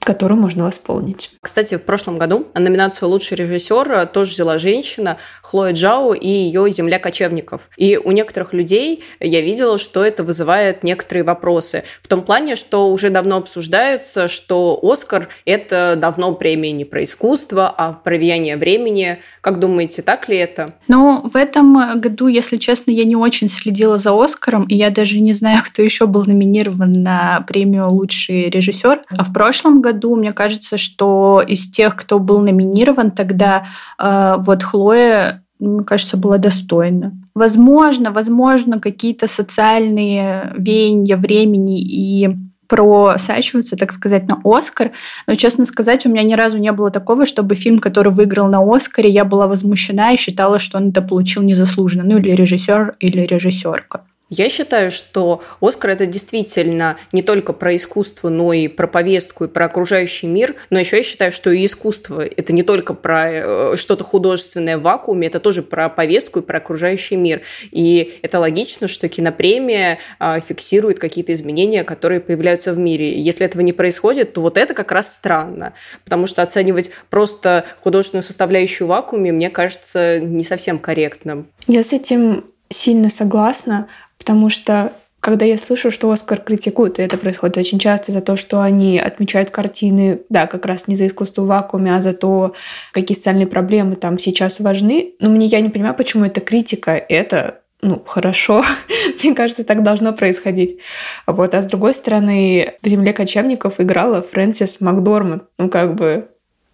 которую 0.00 0.40
можно 0.40 0.64
восполнить. 0.64 1.32
Кстати, 1.42 1.76
в 1.76 1.82
прошлом 1.82 2.18
году 2.18 2.46
номинацию 2.54 3.08
«Лучший 3.08 3.36
режиссер» 3.36 4.06
тоже 4.06 4.32
взяла 4.32 4.58
женщина 4.58 5.18
Хлоя 5.42 5.72
Джао 5.72 6.14
и 6.14 6.28
ее 6.28 6.70
«Земля 6.70 6.98
кочевников». 6.98 7.68
И 7.76 7.98
у 7.98 8.12
некоторых 8.12 8.52
людей 8.54 9.04
я 9.20 9.40
видела, 9.40 9.76
что 9.76 10.04
это 10.04 10.24
вызывает 10.24 10.82
некоторые 10.82 11.24
вопросы. 11.24 11.84
В 12.00 12.08
том 12.08 12.22
плане, 12.22 12.56
что 12.56 12.90
уже 12.90 13.10
давно 13.10 13.36
обсуждается, 13.36 14.28
что 14.28 14.78
«Оскар»— 14.82 15.28
это 15.44 15.94
давно 15.96 16.32
премия 16.34 16.72
не 16.72 16.84
про 16.84 17.04
искусство, 17.04 17.68
а 17.68 17.92
про 17.92 18.16
влияние 18.16 18.56
времени. 18.56 19.18
Как 19.40 19.58
думаете, 19.58 20.02
так 20.02 20.28
ли 20.28 20.38
это? 20.38 20.74
Ну, 20.88 21.20
в 21.22 21.36
этом 21.36 22.00
году, 22.00 22.28
если 22.28 22.56
честно, 22.56 22.90
я 22.90 23.04
не 23.04 23.16
очень 23.16 23.48
следила 23.48 23.98
за 23.98 24.12
«Оскаром», 24.12 24.64
и 24.64 24.74
я 24.74 24.90
даже 24.90 25.20
не 25.20 25.32
знаю, 25.32 25.62
кто 25.66 25.82
еще 25.82 26.06
был 26.06 26.24
номинирован 26.24 26.92
на 26.92 27.44
премию 27.46 27.90
«Лучший 27.90 28.48
режиссер». 28.48 29.02
А 29.10 29.24
в 29.24 29.32
прошлом 29.32 29.82
году 29.82 29.97
году, 29.98 30.16
мне 30.16 30.32
кажется, 30.32 30.76
что 30.76 31.42
из 31.46 31.70
тех, 31.70 31.96
кто 31.96 32.18
был 32.18 32.40
номинирован 32.40 33.10
тогда, 33.10 33.64
э, 33.98 34.36
вот 34.38 34.62
Хлоя 34.62 35.42
мне 35.60 35.82
кажется, 35.82 36.16
была 36.16 36.38
достойна. 36.38 37.12
Возможно, 37.34 38.12
возможно, 38.12 38.78
какие-то 38.78 39.26
социальные 39.26 40.52
веяния 40.56 41.16
времени 41.16 41.80
и 41.80 42.28
просачиваются, 42.68 43.76
так 43.76 43.92
сказать, 43.92 44.28
на 44.28 44.40
Оскар. 44.44 44.92
Но, 45.26 45.34
честно 45.34 45.64
сказать, 45.64 46.06
у 46.06 46.10
меня 46.10 46.22
ни 46.22 46.34
разу 46.34 46.58
не 46.58 46.70
было 46.70 46.90
такого, 46.90 47.26
чтобы 47.26 47.56
фильм, 47.56 47.80
который 47.80 48.12
выиграл 48.12 48.48
на 48.48 48.60
Оскаре, 48.60 49.10
я 49.10 49.24
была 49.24 49.48
возмущена 49.48 50.12
и 50.12 50.16
считала, 50.16 50.58
что 50.58 50.78
он 50.78 50.90
это 50.90 51.02
получил 51.02 51.42
незаслуженно. 51.42 52.04
Ну, 52.04 52.18
или 52.18 52.30
режиссер, 52.30 52.96
или 53.00 53.22
режиссерка. 53.22 54.02
Я 54.30 54.50
считаю, 54.50 54.90
что 54.90 55.42
«Оскар»— 55.60 55.90
это 55.92 56.04
действительно 56.04 56.98
не 57.12 57.22
только 57.22 57.54
про 57.54 57.74
искусство, 57.74 58.28
но 58.28 58.52
и 58.52 58.68
про 58.68 58.86
повестку, 58.86 59.44
и 59.44 59.48
про 59.48 59.64
окружающий 59.66 60.26
мир. 60.26 60.56
Но 60.68 60.78
еще 60.78 60.98
я 60.98 61.02
считаю, 61.02 61.32
что 61.32 61.50
и 61.50 61.64
искусство— 61.64 62.22
это 62.36 62.52
не 62.52 62.62
только 62.62 62.92
про 62.92 63.30
э, 63.30 63.76
что-то 63.76 64.04
художественное 64.04 64.76
в 64.76 64.82
вакууме, 64.82 65.28
это 65.28 65.40
тоже 65.40 65.62
про 65.62 65.88
повестку 65.88 66.40
и 66.40 66.42
про 66.42 66.58
окружающий 66.58 67.16
мир. 67.16 67.40
И 67.70 68.18
это 68.20 68.38
логично, 68.38 68.86
что 68.86 69.08
кинопремия 69.08 69.98
а, 70.18 70.40
фиксирует 70.40 70.98
какие-то 70.98 71.32
изменения, 71.32 71.82
которые 71.82 72.20
появляются 72.20 72.72
в 72.74 72.78
мире. 72.78 73.18
Если 73.18 73.46
этого 73.46 73.62
не 73.62 73.72
происходит, 73.72 74.34
то 74.34 74.42
вот 74.42 74.58
это 74.58 74.74
как 74.74 74.92
раз 74.92 75.14
странно. 75.14 75.72
Потому 76.04 76.26
что 76.26 76.42
оценивать 76.42 76.90
просто 77.08 77.64
художественную 77.82 78.22
составляющую 78.22 78.86
в 78.86 78.90
вакууме, 78.90 79.32
мне 79.32 79.48
кажется, 79.48 80.20
не 80.20 80.44
совсем 80.44 80.78
корректным. 80.78 81.48
Я 81.66 81.82
с 81.82 81.94
этим 81.94 82.44
сильно 82.70 83.08
согласна, 83.08 83.88
потому 84.18 84.50
что 84.50 84.92
когда 85.20 85.44
я 85.44 85.58
слышу, 85.58 85.90
что 85.90 86.10
Оскар 86.10 86.40
критикуют, 86.40 86.98
и 86.98 87.02
это 87.02 87.18
происходит 87.18 87.58
очень 87.58 87.78
часто 87.78 88.12
за 88.12 88.20
то, 88.20 88.36
что 88.36 88.62
они 88.62 88.98
отмечают 88.98 89.50
картины, 89.50 90.20
да, 90.28 90.46
как 90.46 90.64
раз 90.64 90.86
не 90.86 90.94
за 90.94 91.06
искусство 91.06 91.42
в 91.42 91.46
вакууме, 91.46 91.94
а 91.94 92.00
за 92.00 92.12
то, 92.12 92.54
какие 92.92 93.16
социальные 93.16 93.48
проблемы 93.48 93.96
там 93.96 94.18
сейчас 94.18 94.60
важны. 94.60 95.14
Но 95.18 95.28
мне 95.28 95.46
я 95.46 95.60
не 95.60 95.70
понимаю, 95.70 95.94
почему 95.94 96.24
это 96.24 96.40
критика. 96.40 96.92
Это 96.92 97.60
ну, 97.80 98.02
хорошо. 98.04 98.64
Мне 99.22 99.34
кажется, 99.34 99.64
так 99.64 99.82
должно 99.82 100.12
происходить. 100.12 100.78
Вот. 101.26 101.54
А 101.54 101.62
с 101.62 101.66
другой 101.66 101.94
стороны, 101.94 102.74
в 102.82 102.88
«Земле 102.88 103.12
кочевников» 103.12 103.80
играла 103.80 104.22
Фрэнсис 104.22 104.80
Макдорманд. 104.80 105.44
Ну, 105.58 105.68
как 105.68 105.94
бы, 105.94 106.28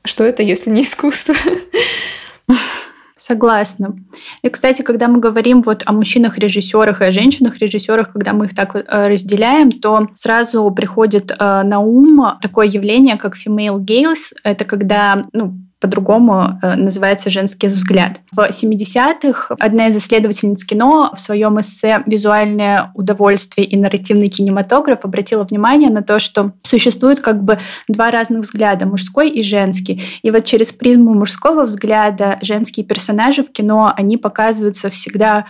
что 0.04 0.24
это, 0.24 0.42
если 0.42 0.70
не 0.70 0.82
искусство? 0.82 1.34
Согласна. 3.16 3.96
И, 4.42 4.48
кстати, 4.48 4.82
когда 4.82 5.06
мы 5.06 5.20
говорим 5.20 5.62
вот 5.62 5.84
о 5.86 5.92
мужчинах-режиссерах 5.92 7.00
и 7.00 7.04
о 7.04 7.12
женщинах-режиссерах, 7.12 8.12
когда 8.12 8.32
мы 8.32 8.46
их 8.46 8.54
так 8.56 8.74
э, 8.74 9.08
разделяем, 9.08 9.70
то 9.70 10.08
сразу 10.14 10.68
приходит 10.72 11.30
э, 11.30 11.62
на 11.62 11.78
ум 11.78 12.38
такое 12.42 12.66
явление, 12.66 13.16
как 13.16 13.36
female 13.36 13.78
gaze. 13.78 14.34
Это 14.42 14.64
когда 14.64 15.26
ну, 15.32 15.54
по-другому 15.84 16.58
э, 16.62 16.76
называется 16.76 17.28
«Женский 17.28 17.66
взгляд». 17.66 18.18
В 18.32 18.38
70-х 18.38 19.54
одна 19.58 19.88
из 19.88 19.98
исследовательниц 19.98 20.64
кино 20.64 21.12
в 21.14 21.20
своем 21.20 21.60
эссе 21.60 22.02
«Визуальное 22.06 22.90
удовольствие 22.94 23.66
и 23.66 23.76
нарративный 23.76 24.30
кинематограф» 24.30 25.00
обратила 25.04 25.44
внимание 25.44 25.90
на 25.90 26.02
то, 26.02 26.18
что 26.18 26.52
существует 26.62 27.20
как 27.20 27.44
бы 27.44 27.58
два 27.86 28.10
разных 28.10 28.44
взгляда, 28.44 28.86
мужской 28.86 29.28
и 29.28 29.42
женский. 29.42 30.02
И 30.22 30.30
вот 30.30 30.46
через 30.46 30.72
призму 30.72 31.12
мужского 31.12 31.64
взгляда 31.64 32.38
женские 32.40 32.86
персонажи 32.86 33.42
в 33.42 33.52
кино, 33.52 33.92
они 33.94 34.16
показываются 34.16 34.88
всегда 34.88 35.44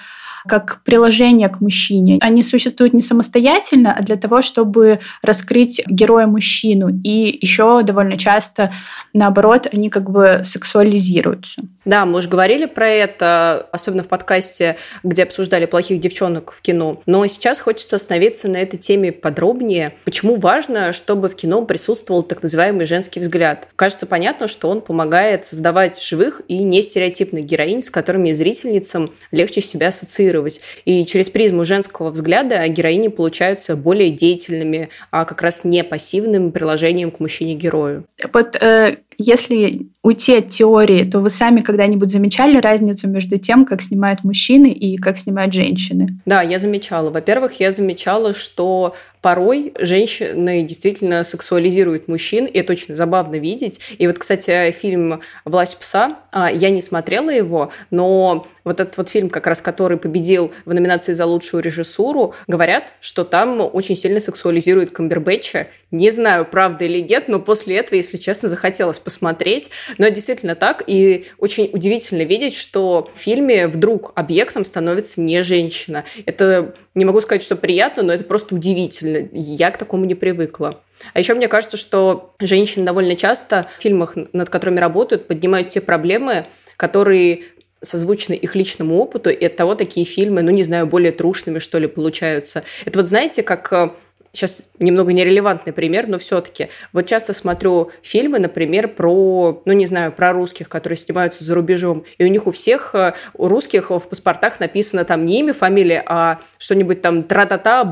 как 0.47 0.81
приложение 0.85 1.49
к 1.49 1.61
мужчине. 1.61 2.19
Они 2.21 2.43
существуют 2.43 2.93
не 2.93 3.01
самостоятельно, 3.01 3.95
а 3.95 4.03
для 4.03 4.17
того, 4.17 4.43
чтобы 4.43 5.01
раскрыть 5.23 5.83
героя-мужчину. 5.87 6.89
И 7.03 7.39
еще 7.41 7.83
довольно 7.83 8.19
часто, 8.19 8.71
наоборот, 9.15 9.67
они 9.73 9.89
как 9.89 10.11
бы 10.11 10.24
сексуализируются. 10.45 11.63
Да, 11.85 12.07
мы 12.07 12.19
уже 12.19 12.29
говорили 12.29 12.65
про 12.67 12.89
это, 12.89 13.69
особенно 13.71 14.03
в 14.03 14.09
подкасте, 14.09 14.77
где 15.03 15.25
обсуждали 15.25 15.67
плохих 15.67 16.01
девчонок 16.01 16.53
в 16.53 16.61
кино. 16.63 17.03
Но 17.07 17.27
сейчас 17.27 17.61
хочется 17.61 17.97
остановиться 17.97 18.49
на 18.49 18.57
этой 18.57 18.79
теме 18.79 19.13
подробнее. 19.13 19.95
Почему 20.05 20.37
важно, 20.37 20.93
чтобы 20.93 21.29
в 21.29 21.37
кино 21.37 21.65
присутствовал 21.65 22.23
так 22.23 22.43
называемый 22.43 22.87
женский 22.87 23.21
взгляд? 23.21 23.69
Кажется 23.77 24.07
понятно, 24.07 24.49
что 24.49 24.71
он 24.71 24.81
помогает 24.81 25.45
создавать 25.45 26.01
живых 26.03 26.41
и 26.49 26.63
нестереотипных 26.63 27.45
героинь, 27.45 27.83
с 27.83 27.91
которыми 27.91 28.33
зрительницам 28.33 29.11
легче 29.31 29.61
себя 29.61 29.89
ассоциировать. 29.89 30.61
И 30.85 31.05
через 31.05 31.29
призму 31.29 31.65
женского 31.65 32.11
взгляда 32.11 32.67
героини 32.69 33.09
получаются 33.09 33.77
более 33.77 34.11
деятельными, 34.11 34.89
а 35.11 35.25
как 35.25 35.43
раз 35.43 35.65
не 35.65 35.85
пассивным 35.85 36.51
приложением 36.51 37.11
к 37.11 37.21
мужчине-герою. 37.21 38.07
Вот 38.33 38.57
э, 38.57 38.97
если 39.19 39.89
уйти 40.05 40.37
от 40.37 40.51
теории, 40.51 41.03
то 41.05 41.19
вы 41.19 41.31
сами 41.31 41.61
когда-нибудь 41.61 42.11
замечали 42.11 42.59
разницу 42.59 43.09
между 43.09 43.39
тем, 43.39 43.65
как 43.65 43.81
снимают 43.81 44.23
мужчины 44.23 44.71
и 44.71 44.99
как 44.99 45.19
снимают 45.19 45.55
женщины? 45.55 46.21
Да, 46.27 46.43
я 46.43 46.59
замечала. 46.59 47.11
Во-первых, 47.11 47.59
я 47.59 47.71
замечала, 47.71 48.35
что 48.35 48.95
порой 49.25 49.73
женщины 49.81 50.63
действительно 50.63 51.25
сексуализируют 51.25 52.09
мужчин, 52.09 52.45
и 52.45 52.59
это 52.59 52.75
очень 52.75 52.95
забавно 52.95 53.37
видеть. 53.37 53.81
И 53.97 54.07
вот, 54.07 54.19
кстати, 54.19 54.71
фильм 54.73 55.23
«Власть 55.47 55.79
пса», 55.79 56.19
а, 56.31 56.53
я 56.53 56.69
не 56.69 56.83
смотрела 56.83 57.31
его, 57.31 57.73
но 57.91 58.45
вот 58.65 58.81
этот 58.81 58.99
вот 58.99 59.09
фильм, 59.09 59.31
как 59.31 59.47
раз 59.47 59.63
который 59.63 59.97
победил 59.97 60.53
в 60.67 60.75
номинации 60.75 61.15
за 61.15 61.25
лучшую 61.25 61.63
режиссуру, 61.63 62.35
говорят, 62.47 62.93
что 63.01 63.25
там 63.25 63.63
очень 63.73 63.97
сильно 63.97 64.21
сексуализирует 64.21 64.91
Камбербэтча. 64.91 65.69
Не 65.91 66.11
знаю, 66.11 66.45
правда 66.45 66.85
или 66.85 67.01
нет, 67.01 67.27
но 67.27 67.41
после 67.41 67.77
этого, 67.77 67.97
если 67.97 68.19
честно, 68.19 68.51
захотелось 68.51 68.99
посмотреть. 68.99 69.71
Но 69.99 70.09
действительно 70.09 70.55
так, 70.55 70.83
и 70.87 71.27
очень 71.39 71.71
удивительно 71.73 72.23
видеть, 72.23 72.55
что 72.55 73.11
в 73.15 73.19
фильме 73.19 73.69
вдруг 73.69 74.13
объектом 74.15 74.65
становится 74.65 75.21
не 75.21 75.43
женщина. 75.43 76.05
Это 76.27 76.75
не 76.95 77.05
могу 77.05 77.21
сказать, 77.21 77.43
что 77.43 77.57
приятно, 77.57 78.03
но 78.03 78.13
это 78.13 78.25
просто 78.25 78.55
удивительно. 78.55 79.29
Я 79.33 79.71
к 79.71 79.79
такому 79.79 80.05
не 80.05 80.15
привыкла. 80.15 80.81
А 81.13 81.19
еще 81.19 81.35
мне 81.35 81.49
кажется, 81.49 81.77
что 81.77 82.35
женщины 82.41 82.85
довольно 82.85 83.17
часто 83.17 83.67
в 83.79 83.83
фильмах, 83.83 84.17
над 84.33 84.49
которыми 84.49 84.79
работают, 84.79 85.27
поднимают 85.27 85.69
те 85.69 85.81
проблемы, 85.81 86.47
которые 86.77 87.45
созвучны 87.85 88.35
их 88.35 88.55
личному 88.55 88.99
опыту, 88.99 89.31
и 89.31 89.45
от 89.45 89.57
того 89.57 89.75
такие 89.75 90.07
фильмы, 90.07 90.43
ну, 90.43 90.51
не 90.51 90.63
знаю, 90.63 90.87
более 90.87 91.13
трушными, 91.13 91.59
что 91.59 91.79
ли, 91.79 91.87
получаются. 91.87 92.65
Это 92.85 92.99
вот, 92.99 93.09
знаете, 93.09 93.43
как 93.43 93.73
э, 93.73 93.91
сейчас 94.35 94.65
немного 94.79 95.13
нерелевантный 95.13 95.73
пример, 95.73 96.07
но 96.09 96.19
все-таки. 96.19 96.69
Вот 96.93 97.07
часто 97.07 97.33
смотрю 97.33 97.91
фильмы, 98.03 98.39
например, 98.39 98.89
про, 98.89 99.63
ну 99.65 99.73
не 99.73 99.87
знаю, 99.87 100.13
про 100.13 100.33
русских, 100.33 100.69
которые 100.69 100.97
снимаются 100.97 101.45
за 101.45 101.55
рубежом, 101.55 102.05
и 102.19 102.25
у 102.25 102.29
них 102.29 102.47
у 102.47 102.51
всех, 102.51 102.95
э, 102.95 103.15
у 103.35 103.49
русских 103.49 103.91
в 103.91 104.01
паспортах 104.01 104.61
написано 104.61 105.05
там 105.05 105.25
не 105.25 105.41
имя, 105.41 105.55
фамилия, 105.55 106.03
а 106.07 106.39
что-нибудь 106.59 107.01
там 107.01 107.23
тра-та-та, 107.23 107.85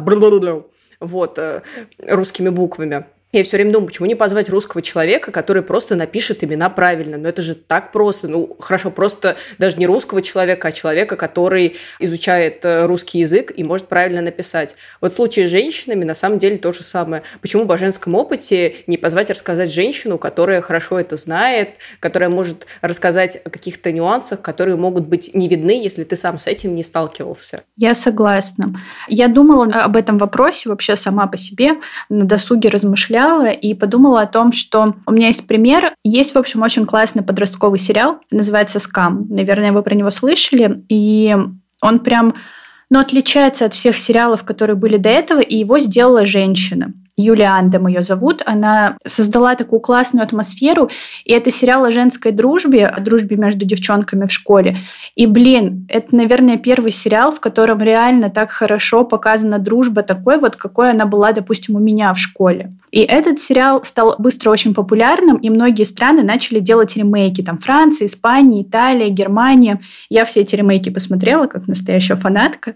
вот, 1.00 1.38
э, 1.38 1.62
русскими 1.98 2.48
буквами. 2.48 3.06
Я 3.34 3.44
все 3.44 3.56
время 3.56 3.72
думаю, 3.72 3.86
почему 3.86 4.06
не 4.06 4.14
позвать 4.14 4.50
русского 4.50 4.82
человека, 4.82 5.32
который 5.32 5.62
просто 5.62 5.96
напишет 5.96 6.44
имена 6.44 6.68
правильно? 6.68 7.16
Но 7.16 7.30
это 7.30 7.40
же 7.40 7.54
так 7.54 7.90
просто. 7.90 8.28
Ну, 8.28 8.54
хорошо, 8.60 8.90
просто 8.90 9.36
даже 9.58 9.78
не 9.78 9.86
русского 9.86 10.20
человека, 10.20 10.68
а 10.68 10.72
человека, 10.72 11.16
который 11.16 11.76
изучает 11.98 12.62
э, 12.66 12.84
русский 12.84 13.20
язык 13.20 13.50
и 13.56 13.64
может 13.64 13.88
правильно 13.88 14.20
написать. 14.20 14.76
Вот 15.00 15.14
в 15.14 15.16
случае 15.16 15.48
с 15.48 15.50
женщинами 15.50 16.04
на 16.04 16.14
самом 16.14 16.38
деле 16.38 16.58
то 16.58 16.74
же 16.74 16.82
самое. 16.82 17.22
Почему 17.40 17.64
в 17.64 17.78
женском 17.78 18.14
опыте 18.16 18.74
не 18.86 18.98
позвать 18.98 19.30
рассказать 19.30 19.72
женщину, 19.72 20.18
которая 20.18 20.60
хорошо 20.60 21.00
это 21.00 21.16
знает, 21.16 21.76
которая 22.00 22.28
может 22.28 22.66
рассказать 22.82 23.40
о 23.42 23.48
каких-то 23.48 23.92
нюансах, 23.92 24.42
которые 24.42 24.76
могут 24.76 25.06
быть 25.06 25.30
не 25.32 25.48
видны, 25.48 25.82
если 25.82 26.04
ты 26.04 26.16
сам 26.16 26.36
с 26.36 26.46
этим 26.46 26.74
не 26.74 26.82
сталкивался? 26.82 27.62
Я 27.78 27.94
согласна. 27.94 28.78
Я 29.08 29.28
думала 29.28 29.64
об 29.72 29.96
этом 29.96 30.18
вопросе 30.18 30.68
вообще 30.68 30.96
сама 30.98 31.26
по 31.26 31.38
себе, 31.38 31.76
на 32.10 32.26
досуге 32.26 32.68
размышляла, 32.68 33.21
сериала 33.22 33.50
и 33.50 33.74
подумала 33.74 34.22
о 34.22 34.26
том, 34.26 34.52
что 34.52 34.94
у 35.06 35.12
меня 35.12 35.28
есть 35.28 35.46
пример. 35.46 35.94
Есть, 36.04 36.34
в 36.34 36.38
общем, 36.38 36.62
очень 36.62 36.86
классный 36.86 37.22
подростковый 37.22 37.78
сериал, 37.78 38.20
называется 38.30 38.78
«Скам». 38.78 39.26
Наверное, 39.28 39.72
вы 39.72 39.82
про 39.82 39.94
него 39.94 40.10
слышали. 40.10 40.84
И 40.88 41.34
он 41.80 42.00
прям 42.00 42.34
но 42.90 42.98
ну, 42.98 43.04
отличается 43.06 43.64
от 43.64 43.72
всех 43.72 43.96
сериалов, 43.96 44.44
которые 44.44 44.76
были 44.76 44.98
до 44.98 45.08
этого, 45.08 45.40
и 45.40 45.56
его 45.56 45.78
сделала 45.78 46.26
женщина. 46.26 46.92
Юлия 47.16 47.48
Андем 47.48 47.86
ее 47.86 48.02
зовут, 48.04 48.42
она 48.46 48.96
создала 49.06 49.54
такую 49.54 49.80
классную 49.80 50.24
атмосферу, 50.24 50.90
и 51.24 51.32
это 51.32 51.50
сериал 51.50 51.84
о 51.84 51.92
женской 51.92 52.32
дружбе, 52.32 52.86
о 52.86 53.00
дружбе 53.00 53.36
между 53.36 53.66
девчонками 53.66 54.26
в 54.26 54.32
школе. 54.32 54.78
И, 55.14 55.26
блин, 55.26 55.86
это, 55.90 56.16
наверное, 56.16 56.56
первый 56.56 56.90
сериал, 56.90 57.30
в 57.30 57.40
котором 57.40 57.80
реально 57.82 58.30
так 58.30 58.50
хорошо 58.50 59.04
показана 59.04 59.58
дружба 59.58 60.02
такой 60.02 60.38
вот, 60.38 60.56
какой 60.56 60.90
она 60.90 61.04
была, 61.04 61.32
допустим, 61.32 61.76
у 61.76 61.80
меня 61.80 62.14
в 62.14 62.18
школе. 62.18 62.72
И 62.92 63.00
этот 63.00 63.40
сериал 63.40 63.84
стал 63.84 64.16
быстро 64.18 64.50
очень 64.50 64.74
популярным, 64.74 65.36
и 65.36 65.50
многие 65.50 65.84
страны 65.84 66.22
начали 66.22 66.60
делать 66.60 66.96
ремейки. 66.96 67.42
Там 67.42 67.58
Франция, 67.58 68.06
Испания, 68.06 68.62
Италия, 68.62 69.08
Германия. 69.08 69.80
Я 70.08 70.24
все 70.24 70.40
эти 70.40 70.54
ремейки 70.54 70.90
посмотрела, 70.90 71.46
как 71.46 71.66
настоящая 71.66 72.16
фанатка. 72.16 72.74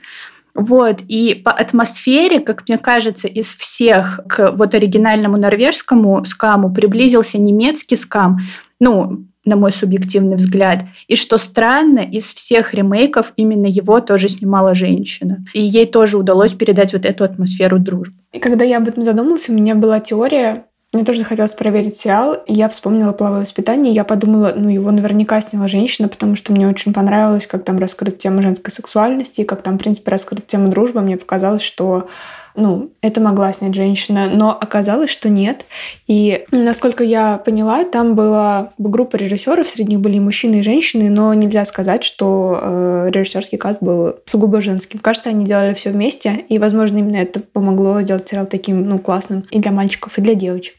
Вот. 0.57 1.03
И 1.07 1.35
по 1.35 1.53
атмосфере, 1.53 2.41
как 2.41 2.65
мне 2.69 2.79
кажется, 2.79 3.29
из 3.29 3.55
всех 3.55 4.21
к 4.27 4.53
вот 4.53 4.75
оригинальному 4.75 5.37
норвежскому 5.37 6.25
скаму 6.25 6.73
приблизился 6.73 7.39
немецкий 7.39 7.97
скам. 7.97 8.39
Ну, 8.81 9.27
на 9.45 9.57
мой 9.57 9.71
субъективный 9.71 10.37
взгляд. 10.37 10.81
И 11.07 11.17
что 11.17 11.39
странно, 11.39 12.01
из 12.01 12.25
всех 12.35 12.75
ремейков 12.75 13.33
именно 13.37 13.67
его 13.67 14.01
тоже 14.01 14.29
снимала 14.29 14.75
женщина. 14.75 15.45
И 15.55 15.63
ей 15.63 15.87
тоже 15.87 16.19
удалось 16.19 16.53
передать 16.53 16.93
вот 16.93 17.05
эту 17.07 17.23
атмосферу 17.23 17.79
дружбы. 17.79 18.17
И 18.33 18.39
когда 18.39 18.65
я 18.65 18.79
об 18.79 18.89
этом 18.89 19.03
задумалась, 19.03 19.49
у 19.49 19.53
меня 19.53 19.77
была 19.77 20.01
теория, 20.01 20.65
Мне 20.97 21.05
тоже 21.05 21.19
захотелось 21.19 21.55
проверить 21.55 21.99
сериал, 21.99 22.39
и 22.47 22.55
я 22.55 22.71
вспомнила 22.71 23.13
«Половое 23.13 23.41
воспитание», 23.41 23.93
я 23.93 24.03
подумала, 24.03 24.55
ну, 24.57 24.71
его 24.71 24.91
наверняка 24.91 25.39
сняла 25.43 25.69
женщина, 25.69 26.09
потому 26.09 26.37
что 26.37 26.55
мне 26.55 26.67
очень 26.67 26.95
понравилось, 26.95 27.47
как 27.47 27.65
там 27.65 27.77
раскрыта 27.77 28.17
тема 28.17 28.41
женской 28.41 28.73
сексуальности, 28.73 29.43
и 29.43 29.45
как 29.45 29.61
там, 29.61 29.75
в 29.75 29.79
принципе, 29.79 30.11
раскрыта 30.11 30.41
тема 30.47 30.69
дружбы. 30.69 31.03
Мне 31.03 31.19
показалось, 31.19 31.61
что 31.61 32.09
ну, 32.57 32.91
это 33.03 33.21
могла 33.21 33.53
снять 33.53 33.75
женщина, 33.75 34.29
но 34.33 34.51
оказалось, 34.51 35.11
что 35.11 35.29
нет. 35.29 35.65
И, 36.07 36.45
насколько 36.51 37.05
я 37.05 37.39
поняла, 37.39 37.85
там 37.85 38.15
была 38.15 38.73
группа 38.79 39.17
режиссеров, 39.17 39.69
среди 39.69 39.93
них 39.93 40.01
были 40.01 40.17
и 40.17 40.21
мужчины, 40.21 40.57
и 40.57 40.63
женщины, 40.63 41.11
но 41.11 41.33
нельзя 41.35 41.65
сказать, 41.65 42.05
что 42.05 42.59
э, 42.61 43.11
режиссерский 43.13 43.59
каст 43.59 43.83
был 43.83 44.17
сугубо 44.27 44.61
женским. 44.61 44.99
Кажется, 44.99 45.31
они 45.31 45.45
делали 45.45 45.75
все 45.75 45.91
вместе, 45.91 46.45
и, 46.49 46.59
возможно, 46.59 46.99
именно 46.99 47.17
это 47.17 47.41
помогло 47.41 48.01
сделать 48.03 48.29
сериал 48.29 48.47
таким, 48.47 48.89
ну, 48.89 48.99
классным 48.99 49.45
и 49.51 49.59
для 49.59 49.73
мальчиков, 49.73 50.19
и 50.19 50.23
для 50.23 50.35
девочек. 50.35 50.75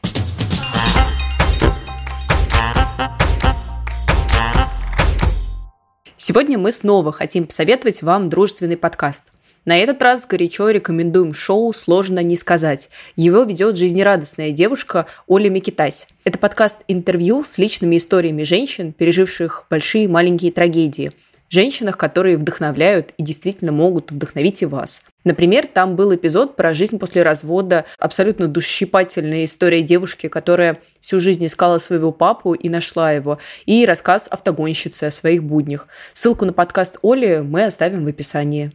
Сегодня 6.16 6.58
мы 6.58 6.72
снова 6.72 7.12
хотим 7.12 7.46
посоветовать 7.46 8.02
вам 8.02 8.28
дружественный 8.28 8.76
подкаст– 8.76 9.32
на 9.64 9.76
этот 9.78 10.02
раз 10.02 10.26
горячо 10.26 10.70
рекомендуем 10.70 11.34
шоу 11.34 11.72
«Сложно 11.72 12.22
не 12.22 12.36
сказать». 12.36 12.90
Его 13.16 13.42
ведет 13.42 13.76
жизнерадостная 13.76 14.50
девушка 14.50 15.06
Оля 15.26 15.50
Микитась. 15.50 16.08
Это 16.24 16.38
подкаст-интервью 16.38 17.44
с 17.44 17.58
личными 17.58 17.96
историями 17.96 18.44
женщин, 18.44 18.92
переживших 18.92 19.66
большие 19.68 20.04
и 20.04 20.08
маленькие 20.08 20.52
трагедии. 20.52 21.12
Женщинах, 21.50 21.96
которые 21.96 22.36
вдохновляют 22.36 23.14
и 23.16 23.22
действительно 23.22 23.72
могут 23.72 24.10
вдохновить 24.10 24.60
и 24.60 24.66
вас. 24.66 25.02
Например, 25.24 25.66
там 25.66 25.96
был 25.96 26.14
эпизод 26.14 26.56
про 26.56 26.74
жизнь 26.74 26.98
после 26.98 27.22
развода, 27.22 27.86
абсолютно 27.98 28.48
душщипательная 28.48 29.46
история 29.46 29.82
девушки, 29.82 30.28
которая 30.28 30.78
всю 31.00 31.20
жизнь 31.20 31.46
искала 31.46 31.78
своего 31.78 32.12
папу 32.12 32.52
и 32.52 32.68
нашла 32.68 33.12
его, 33.12 33.38
и 33.64 33.86
рассказ 33.86 34.28
автогонщицы 34.28 35.04
о 35.04 35.10
своих 35.10 35.42
буднях. 35.42 35.88
Ссылку 36.12 36.44
на 36.44 36.52
подкаст 36.52 36.98
Оли 37.02 37.38
мы 37.38 37.64
оставим 37.64 38.04
в 38.04 38.08
описании. 38.08 38.72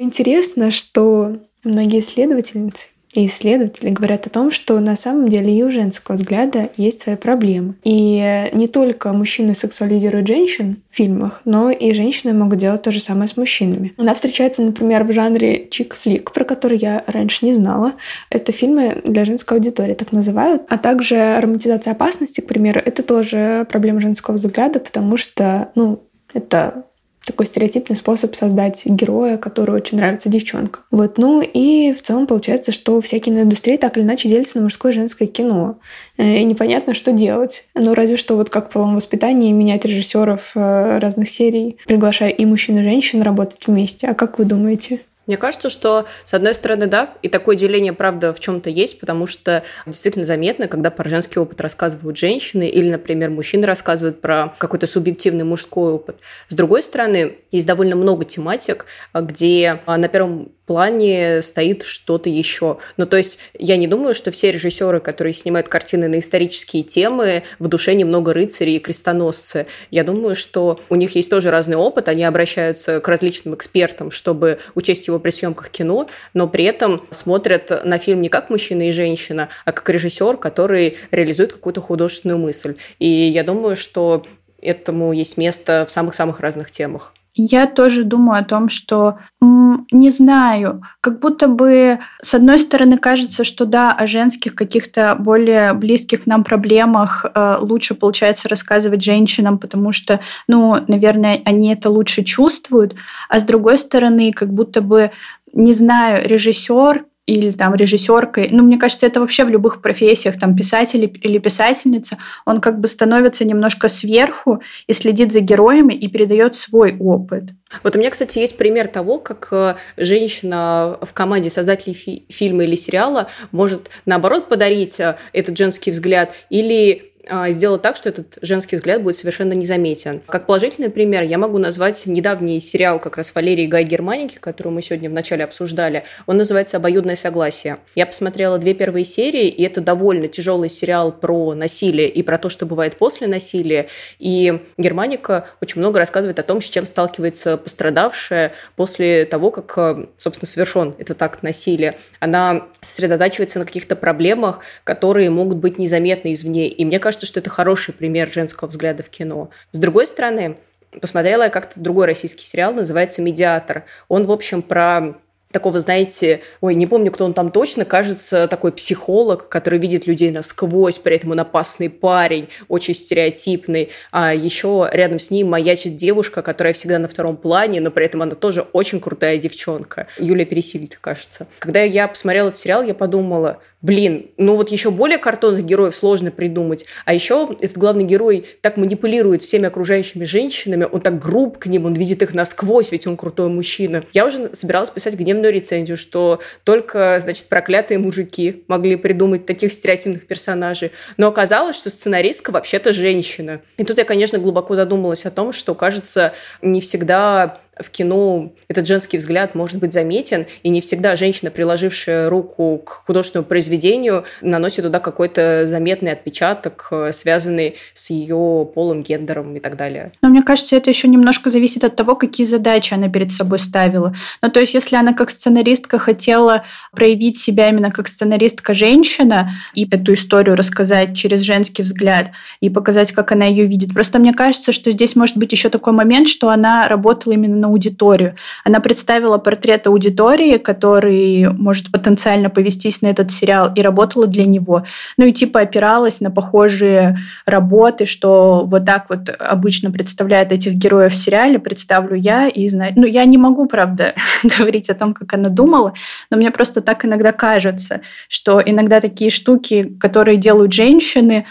Интересно, 0.00 0.70
что 0.70 1.36
многие 1.62 2.00
исследовательницы 2.00 2.88
и 3.12 3.26
исследователи 3.26 3.90
говорят 3.90 4.26
о 4.26 4.30
том, 4.30 4.50
что 4.50 4.80
на 4.80 4.96
самом 4.96 5.28
деле 5.28 5.54
и 5.54 5.62
у 5.62 5.70
женского 5.70 6.16
взгляда 6.16 6.70
есть 6.78 7.00
свои 7.00 7.16
проблемы. 7.16 7.74
И 7.84 8.48
не 8.54 8.66
только 8.66 9.12
мужчины 9.12 9.54
сексуализируют 9.54 10.26
женщин 10.26 10.78
в 10.88 10.96
фильмах, 10.96 11.42
но 11.44 11.70
и 11.70 11.92
женщины 11.92 12.32
могут 12.32 12.60
делать 12.60 12.80
то 12.80 12.92
же 12.92 13.00
самое 13.00 13.28
с 13.28 13.36
мужчинами. 13.36 13.92
Она 13.98 14.14
встречается, 14.14 14.62
например, 14.62 15.04
в 15.04 15.12
жанре 15.12 15.68
чик-флик, 15.68 16.32
про 16.32 16.44
который 16.44 16.78
я 16.78 17.04
раньше 17.06 17.44
не 17.44 17.52
знала. 17.52 17.92
Это 18.30 18.52
фильмы 18.52 19.02
для 19.04 19.26
женской 19.26 19.58
аудитории, 19.58 19.92
так 19.92 20.12
называют. 20.12 20.62
А 20.70 20.78
также 20.78 21.38
романтизация 21.40 21.92
опасности, 21.92 22.40
к 22.40 22.46
примеру, 22.46 22.80
это 22.82 23.02
тоже 23.02 23.66
проблема 23.68 24.00
женского 24.00 24.36
взгляда, 24.36 24.80
потому 24.80 25.18
что, 25.18 25.70
ну, 25.74 26.00
это 26.32 26.84
такой 27.24 27.46
стереотипный 27.46 27.96
способ 27.96 28.34
создать 28.34 28.84
героя, 28.86 29.36
который 29.36 29.74
очень 29.74 29.98
нравится 29.98 30.28
девчонкам. 30.28 30.82
Вот, 30.90 31.18
ну 31.18 31.42
и 31.42 31.92
в 31.92 32.02
целом 32.02 32.26
получается, 32.26 32.72
что 32.72 33.00
вся 33.00 33.18
киноиндустрия 33.18 33.78
так 33.78 33.96
или 33.96 34.04
иначе 34.04 34.28
делится 34.28 34.58
на 34.58 34.64
мужское 34.64 34.92
и 34.92 34.94
женское 34.94 35.26
кино. 35.26 35.78
Э, 36.16 36.38
и 36.38 36.44
непонятно, 36.44 36.94
что 36.94 37.12
делать. 37.12 37.64
Ну, 37.74 37.94
разве 37.94 38.16
что 38.16 38.36
вот 38.36 38.50
как 38.50 38.68
в 38.68 38.72
половом 38.72 38.96
воспитании 38.96 39.52
менять 39.52 39.84
режиссеров 39.84 40.52
э, 40.54 40.98
разных 40.98 41.28
серий, 41.28 41.76
приглашая 41.86 42.30
и 42.30 42.44
мужчин, 42.44 42.78
и 42.78 42.82
женщин 42.82 43.22
работать 43.22 43.66
вместе. 43.66 44.08
А 44.08 44.14
как 44.14 44.38
вы 44.38 44.44
думаете? 44.44 45.00
Мне 45.30 45.36
кажется, 45.36 45.70
что, 45.70 46.06
с 46.24 46.34
одной 46.34 46.54
стороны, 46.54 46.88
да, 46.88 47.14
и 47.22 47.28
такое 47.28 47.54
деление, 47.54 47.92
правда, 47.92 48.34
в 48.34 48.40
чем-то 48.40 48.68
есть, 48.68 48.98
потому 48.98 49.28
что 49.28 49.62
действительно 49.86 50.24
заметно, 50.24 50.66
когда 50.66 50.90
про 50.90 51.08
женский 51.08 51.38
опыт 51.38 51.60
рассказывают 51.60 52.16
женщины 52.16 52.68
или, 52.68 52.90
например, 52.90 53.30
мужчины 53.30 53.64
рассказывают 53.64 54.20
про 54.20 54.52
какой-то 54.58 54.88
субъективный 54.88 55.44
мужской 55.44 55.92
опыт. 55.92 56.18
С 56.48 56.54
другой 56.56 56.82
стороны, 56.82 57.38
есть 57.52 57.64
довольно 57.64 57.94
много 57.94 58.24
тематик, 58.24 58.86
где 59.14 59.80
на 59.86 60.08
первом 60.08 60.50
плане 60.70 61.42
стоит 61.42 61.82
что-то 61.82 62.28
еще. 62.28 62.78
Ну, 62.96 63.04
то 63.04 63.16
есть 63.16 63.40
я 63.58 63.76
не 63.76 63.88
думаю, 63.88 64.14
что 64.14 64.30
все 64.30 64.52
режиссеры, 64.52 65.00
которые 65.00 65.32
снимают 65.32 65.66
картины 65.66 66.06
на 66.06 66.20
исторические 66.20 66.84
темы, 66.84 67.42
в 67.58 67.66
душе 67.66 67.92
немного 67.94 68.32
рыцари 68.32 68.70
и 68.70 68.78
крестоносцы. 68.78 69.66
Я 69.90 70.04
думаю, 70.04 70.36
что 70.36 70.78
у 70.88 70.94
них 70.94 71.16
есть 71.16 71.28
тоже 71.28 71.50
разный 71.50 71.74
опыт, 71.74 72.06
они 72.06 72.22
обращаются 72.22 73.00
к 73.00 73.08
различным 73.08 73.56
экспертам, 73.56 74.12
чтобы 74.12 74.60
учесть 74.76 75.08
его 75.08 75.18
при 75.18 75.30
съемках 75.30 75.70
кино, 75.70 76.06
но 76.34 76.46
при 76.46 76.62
этом 76.62 77.04
смотрят 77.10 77.84
на 77.84 77.98
фильм 77.98 78.22
не 78.22 78.28
как 78.28 78.48
мужчина 78.48 78.88
и 78.88 78.92
женщина, 78.92 79.48
а 79.64 79.72
как 79.72 79.90
режиссер, 79.90 80.36
который 80.36 80.96
реализует 81.10 81.52
какую-то 81.52 81.80
художественную 81.80 82.38
мысль. 82.38 82.76
И 83.00 83.08
я 83.08 83.42
думаю, 83.42 83.74
что 83.74 84.22
этому 84.62 85.12
есть 85.12 85.36
место 85.36 85.84
в 85.84 85.90
самых-самых 85.90 86.38
разных 86.38 86.70
темах. 86.70 87.12
Я 87.34 87.66
тоже 87.66 88.04
думаю 88.04 88.40
о 88.40 88.44
том, 88.44 88.68
что 88.68 89.18
не 89.40 90.10
знаю, 90.10 90.82
как 91.00 91.20
будто 91.20 91.48
бы 91.48 92.00
с 92.20 92.34
одной 92.34 92.58
стороны 92.58 92.98
кажется, 92.98 93.44
что 93.44 93.64
да, 93.64 93.92
о 93.92 94.06
женских 94.06 94.54
каких-то 94.54 95.16
более 95.18 95.72
близких 95.72 96.26
нам 96.26 96.44
проблемах 96.44 97.24
э, 97.24 97.56
лучше 97.60 97.94
получается 97.94 98.48
рассказывать 98.48 99.02
женщинам, 99.02 99.58
потому 99.58 99.92
что, 99.92 100.20
ну, 100.48 100.76
наверное, 100.88 101.40
они 101.44 101.72
это 101.72 101.88
лучше 101.88 102.24
чувствуют, 102.24 102.94
а 103.28 103.40
с 103.40 103.44
другой 103.44 103.78
стороны, 103.78 104.32
как 104.32 104.52
будто 104.52 104.80
бы 104.80 105.10
не 105.52 105.72
знаю, 105.72 106.28
режиссер 106.28 107.04
или 107.30 107.52
там 107.52 107.74
режиссеркой. 107.74 108.48
Ну, 108.50 108.64
мне 108.64 108.76
кажется, 108.76 109.06
это 109.06 109.20
вообще 109.20 109.44
в 109.44 109.50
любых 109.50 109.80
профессиях, 109.82 110.38
там 110.38 110.56
писатель 110.56 111.04
или 111.22 111.38
писательница, 111.38 112.18
он 112.44 112.60
как 112.60 112.80
бы 112.80 112.88
становится 112.88 113.44
немножко 113.44 113.88
сверху 113.88 114.60
и 114.88 114.92
следит 114.92 115.32
за 115.32 115.40
героями 115.40 115.94
и 115.94 116.08
передает 116.08 116.56
свой 116.56 116.96
опыт. 116.98 117.44
Вот 117.84 117.94
у 117.94 117.98
меня, 118.00 118.10
кстати, 118.10 118.40
есть 118.40 118.58
пример 118.58 118.88
того, 118.88 119.18
как 119.18 119.48
э, 119.52 119.76
женщина 119.96 120.98
в 121.00 121.12
команде 121.12 121.50
создателей 121.50 121.94
фи- 121.94 122.24
фильма 122.28 122.64
или 122.64 122.74
сериала 122.74 123.28
может, 123.52 123.90
наоборот, 124.06 124.48
подарить 124.48 124.98
э, 124.98 125.16
этот 125.32 125.56
женский 125.56 125.92
взгляд 125.92 126.32
или 126.50 127.09
сделать 127.48 127.82
так, 127.82 127.96
что 127.96 128.08
этот 128.08 128.38
женский 128.42 128.76
взгляд 128.76 129.02
будет 129.02 129.16
совершенно 129.16 129.52
незаметен. 129.52 130.20
Как 130.26 130.46
положительный 130.46 130.90
пример 130.90 131.22
я 131.22 131.38
могу 131.38 131.58
назвать 131.58 132.06
недавний 132.06 132.60
сериал 132.60 132.98
как 132.98 133.16
раз 133.16 133.34
Валерии 133.34 133.66
Гай 133.66 133.84
Германики, 133.84 134.38
который 134.38 134.72
мы 134.72 134.82
сегодня 134.82 135.08
вначале 135.08 135.44
обсуждали. 135.44 136.04
Он 136.26 136.36
называется 136.36 136.76
«Обоюдное 136.76 137.16
согласие». 137.16 137.78
Я 137.94 138.06
посмотрела 138.06 138.58
две 138.58 138.74
первые 138.74 139.04
серии, 139.04 139.48
и 139.48 139.62
это 139.62 139.80
довольно 139.80 140.28
тяжелый 140.28 140.68
сериал 140.68 141.12
про 141.12 141.54
насилие 141.54 142.08
и 142.08 142.22
про 142.22 142.38
то, 142.38 142.48
что 142.48 142.66
бывает 142.66 142.96
после 142.96 143.26
насилия. 143.26 143.88
И 144.18 144.60
Германика 144.76 145.46
очень 145.60 145.80
много 145.80 145.98
рассказывает 145.98 146.38
о 146.38 146.42
том, 146.42 146.60
с 146.60 146.68
чем 146.68 146.86
сталкивается 146.86 147.56
пострадавшая 147.56 148.52
после 148.76 149.24
того, 149.24 149.50
как, 149.50 150.08
собственно, 150.18 150.48
совершен 150.48 150.94
этот 150.98 151.22
акт 151.22 151.42
насилия. 151.42 151.96
Она 152.18 152.66
сосредотачивается 152.80 153.58
на 153.58 153.64
каких-то 153.64 153.96
проблемах, 153.96 154.60
которые 154.84 155.30
могут 155.30 155.58
быть 155.58 155.78
незаметны 155.78 156.32
извне. 156.32 156.68
И 156.68 156.84
мне 156.84 156.98
кажется, 156.98 157.19
кажется, 157.20 157.26
что 157.26 157.40
это 157.40 157.50
хороший 157.50 157.92
пример 157.92 158.30
женского 158.32 158.68
взгляда 158.68 159.02
в 159.02 159.10
кино. 159.10 159.50
С 159.72 159.78
другой 159.78 160.06
стороны, 160.06 160.56
посмотрела 161.00 161.44
я 161.44 161.50
как-то 161.50 161.78
другой 161.78 162.06
российский 162.06 162.42
сериал, 162.42 162.72
называется 162.72 163.20
«Медиатор». 163.20 163.84
Он, 164.08 164.24
в 164.24 164.32
общем, 164.32 164.62
про 164.62 165.16
такого, 165.52 165.80
знаете, 165.80 166.40
ой, 166.60 166.74
не 166.76 166.86
помню, 166.86 167.10
кто 167.10 167.24
он 167.24 167.34
там 167.34 167.50
точно, 167.50 167.84
кажется, 167.84 168.46
такой 168.46 168.72
психолог, 168.72 169.48
который 169.48 169.80
видит 169.80 170.06
людей 170.06 170.30
насквозь, 170.30 170.98
при 170.98 171.16
этом 171.16 171.32
он 171.32 171.40
опасный 171.40 171.90
парень, 171.90 172.48
очень 172.68 172.94
стереотипный. 172.94 173.90
А 174.12 174.32
еще 174.32 174.88
рядом 174.92 175.18
с 175.18 175.30
ним 175.30 175.50
маячит 175.50 175.96
девушка, 175.96 176.42
которая 176.42 176.72
всегда 176.72 176.98
на 176.98 177.08
втором 177.08 177.36
плане, 177.36 177.80
но 177.80 177.90
при 177.90 178.06
этом 178.06 178.22
она 178.22 178.36
тоже 178.36 178.64
очень 178.72 179.00
крутая 179.00 179.38
девчонка. 179.38 180.06
Юлия 180.18 180.44
Пересильд, 180.44 180.96
кажется. 181.00 181.48
Когда 181.58 181.82
я 181.82 182.06
посмотрела 182.06 182.48
этот 182.48 182.60
сериал, 182.60 182.82
я 182.82 182.94
подумала, 182.94 183.58
блин, 183.82 184.30
ну 184.36 184.56
вот 184.56 184.70
еще 184.70 184.90
более 184.90 185.18
картонных 185.18 185.64
героев 185.64 185.94
сложно 185.94 186.30
придумать. 186.30 186.86
А 187.04 187.14
еще 187.14 187.56
этот 187.60 187.78
главный 187.78 188.04
герой 188.04 188.44
так 188.60 188.76
манипулирует 188.76 189.42
всеми 189.42 189.66
окружающими 189.66 190.24
женщинами, 190.24 190.86
он 190.90 191.00
так 191.00 191.18
груб 191.18 191.58
к 191.58 191.66
ним, 191.66 191.86
он 191.86 191.94
видит 191.94 192.22
их 192.22 192.34
насквозь, 192.34 192.92
ведь 192.92 193.06
он 193.06 193.16
крутой 193.16 193.48
мужчина. 193.48 194.02
Я 194.12 194.26
уже 194.26 194.54
собиралась 194.54 194.90
писать 194.90 195.14
гневную 195.14 195.52
рецензию, 195.52 195.96
что 195.96 196.40
только, 196.64 197.18
значит, 197.20 197.46
проклятые 197.46 197.98
мужики 197.98 198.64
могли 198.68 198.96
придумать 198.96 199.46
таких 199.46 199.72
стереотипных 199.72 200.26
персонажей. 200.26 200.92
Но 201.16 201.28
оказалось, 201.28 201.76
что 201.76 201.90
сценаристка 201.90 202.50
вообще-то 202.50 202.92
женщина. 202.92 203.60
И 203.76 203.84
тут 203.84 203.98
я, 203.98 204.04
конечно, 204.04 204.38
глубоко 204.38 204.76
задумалась 204.76 205.26
о 205.26 205.30
том, 205.30 205.52
что, 205.52 205.74
кажется, 205.74 206.32
не 206.62 206.80
всегда 206.80 207.58
в 207.82 207.90
кино 207.90 208.52
этот 208.68 208.86
женский 208.86 209.18
взгляд 209.18 209.54
может 209.54 209.78
быть 209.78 209.92
заметен, 209.92 210.46
и 210.62 210.68
не 210.68 210.80
всегда 210.80 211.16
женщина, 211.16 211.50
приложившая 211.50 212.28
руку 212.28 212.78
к 212.84 213.04
художественному 213.06 213.48
произведению, 213.48 214.24
наносит 214.40 214.84
туда 214.84 215.00
какой-то 215.00 215.66
заметный 215.66 216.12
отпечаток, 216.12 216.88
э, 216.90 217.12
связанный 217.12 217.76
с 217.92 218.10
ее 218.10 218.68
полом, 218.74 219.02
гендером 219.02 219.56
и 219.56 219.60
так 219.60 219.76
далее. 219.76 220.12
Но 220.22 220.28
мне 220.28 220.42
кажется, 220.42 220.76
это 220.76 220.90
еще 220.90 221.08
немножко 221.08 221.50
зависит 221.50 221.84
от 221.84 221.96
того, 221.96 222.14
какие 222.14 222.46
задачи 222.46 222.94
она 222.94 223.08
перед 223.08 223.32
собой 223.32 223.58
ставила. 223.58 224.14
Ну, 224.42 224.50
то 224.50 224.60
есть, 224.60 224.74
если 224.74 224.96
она 224.96 225.12
как 225.12 225.30
сценаристка 225.30 225.98
хотела 225.98 226.64
проявить 226.92 227.38
себя 227.38 227.68
именно 227.68 227.90
как 227.90 228.08
сценаристка-женщина 228.08 229.52
и 229.74 229.88
эту 229.90 230.14
историю 230.14 230.56
рассказать 230.56 231.16
через 231.16 231.42
женский 231.42 231.82
взгляд 231.82 232.30
и 232.60 232.70
показать, 232.70 233.12
как 233.12 233.32
она 233.32 233.46
ее 233.46 233.66
видит. 233.66 233.92
Просто 233.94 234.18
мне 234.18 234.32
кажется, 234.32 234.72
что 234.72 234.90
здесь 234.90 235.16
может 235.16 235.36
быть 235.36 235.52
еще 235.52 235.68
такой 235.68 235.92
момент, 235.92 236.28
что 236.28 236.50
она 236.50 236.88
работала 236.88 237.32
именно 237.32 237.56
на 237.56 237.68
аудиторию. 237.70 238.36
Она 238.64 238.80
представила 238.80 239.38
портрет 239.38 239.86
аудитории, 239.86 240.58
который 240.58 241.50
может 241.52 241.90
потенциально 241.90 242.50
повестись 242.50 243.02
на 243.02 243.08
этот 243.08 243.30
сериал, 243.30 243.72
и 243.74 243.82
работала 243.82 244.26
для 244.26 244.44
него. 244.44 244.84
Ну 245.16 245.26
и 245.26 245.32
типа 245.32 245.60
опиралась 245.60 246.20
на 246.20 246.30
похожие 246.30 247.18
работы, 247.46 248.06
что 248.06 248.64
вот 248.66 248.84
так 248.84 249.06
вот 249.08 249.30
обычно 249.38 249.90
представляют 249.90 250.52
этих 250.52 250.74
героев 250.74 251.12
в 251.12 251.16
сериале, 251.16 251.58
представлю 251.58 252.16
я 252.16 252.48
и 252.48 252.68
знаю. 252.68 252.92
Ну, 252.96 253.06
я 253.06 253.24
не 253.24 253.38
могу, 253.38 253.66
правда, 253.66 254.14
говорить 254.58 254.90
о 254.90 254.94
том, 254.94 255.14
как 255.14 255.32
она 255.32 255.48
думала, 255.48 255.94
но 256.30 256.36
мне 256.36 256.50
просто 256.50 256.80
так 256.80 257.04
иногда 257.04 257.32
кажется, 257.32 258.00
что 258.28 258.60
иногда 258.64 259.00
такие 259.00 259.30
штуки, 259.30 259.96
которые 260.00 260.36
делают 260.36 260.72
женщины, 260.72 261.46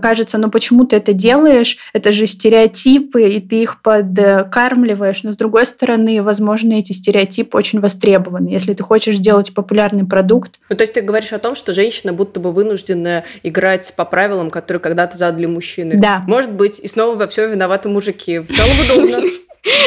кажется, 0.00 0.38
ну 0.38 0.50
почему 0.50 0.86
ты 0.86 0.96
это 0.96 1.12
делаешь? 1.12 1.78
Это 1.92 2.12
же 2.12 2.26
стереотипы, 2.26 3.28
и 3.28 3.40
ты 3.40 3.62
их 3.62 3.82
подкармливаешь. 3.82 5.22
Но 5.22 5.32
с 5.32 5.36
другой 5.36 5.66
стороны, 5.66 6.22
возможно, 6.22 6.74
эти 6.74 6.92
стереотипы 6.92 7.56
очень 7.56 7.80
востребованы. 7.80 8.48
Если 8.48 8.74
ты 8.74 8.82
хочешь 8.82 9.16
сделать 9.16 9.52
популярный 9.54 10.04
продукт. 10.04 10.58
Ну, 10.68 10.76
то 10.76 10.82
есть 10.82 10.94
ты 10.94 11.00
говоришь 11.00 11.32
о 11.32 11.38
том, 11.38 11.54
что 11.54 11.72
женщина 11.72 12.12
будто 12.12 12.40
бы 12.40 12.52
вынуждена 12.52 13.24
играть 13.42 13.92
по 13.96 14.04
правилам, 14.04 14.50
которые 14.50 14.80
когда-то 14.80 15.16
задали 15.16 15.46
мужчины. 15.46 15.98
Да. 15.98 16.24
Может 16.26 16.52
быть, 16.52 16.78
и 16.78 16.86
снова 16.86 17.16
во 17.16 17.26
всем 17.26 17.50
виноваты 17.50 17.88
мужики. 17.88 18.38
В 18.38 18.48
целом 18.48 19.06
удобно. 19.08 19.28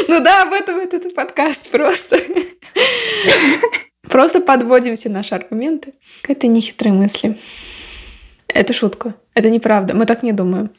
Ну 0.08 0.24
да, 0.24 0.42
об 0.42 0.54
этом 0.54 0.80
этот 0.80 1.14
подкаст 1.14 1.70
просто. 1.70 2.18
Просто 4.10 4.40
подводим 4.40 4.96
все 4.96 5.10
наши 5.10 5.36
аргументы 5.36 5.94
к 6.24 6.30
этой 6.30 6.48
нехитрой 6.48 6.94
мысли. 6.94 7.38
Это 8.48 8.74
шутка. 8.74 9.14
Это 9.34 9.50
неправда. 9.50 9.94
Мы 9.94 10.06
так 10.06 10.24
не 10.24 10.32
думаем. 10.32 10.70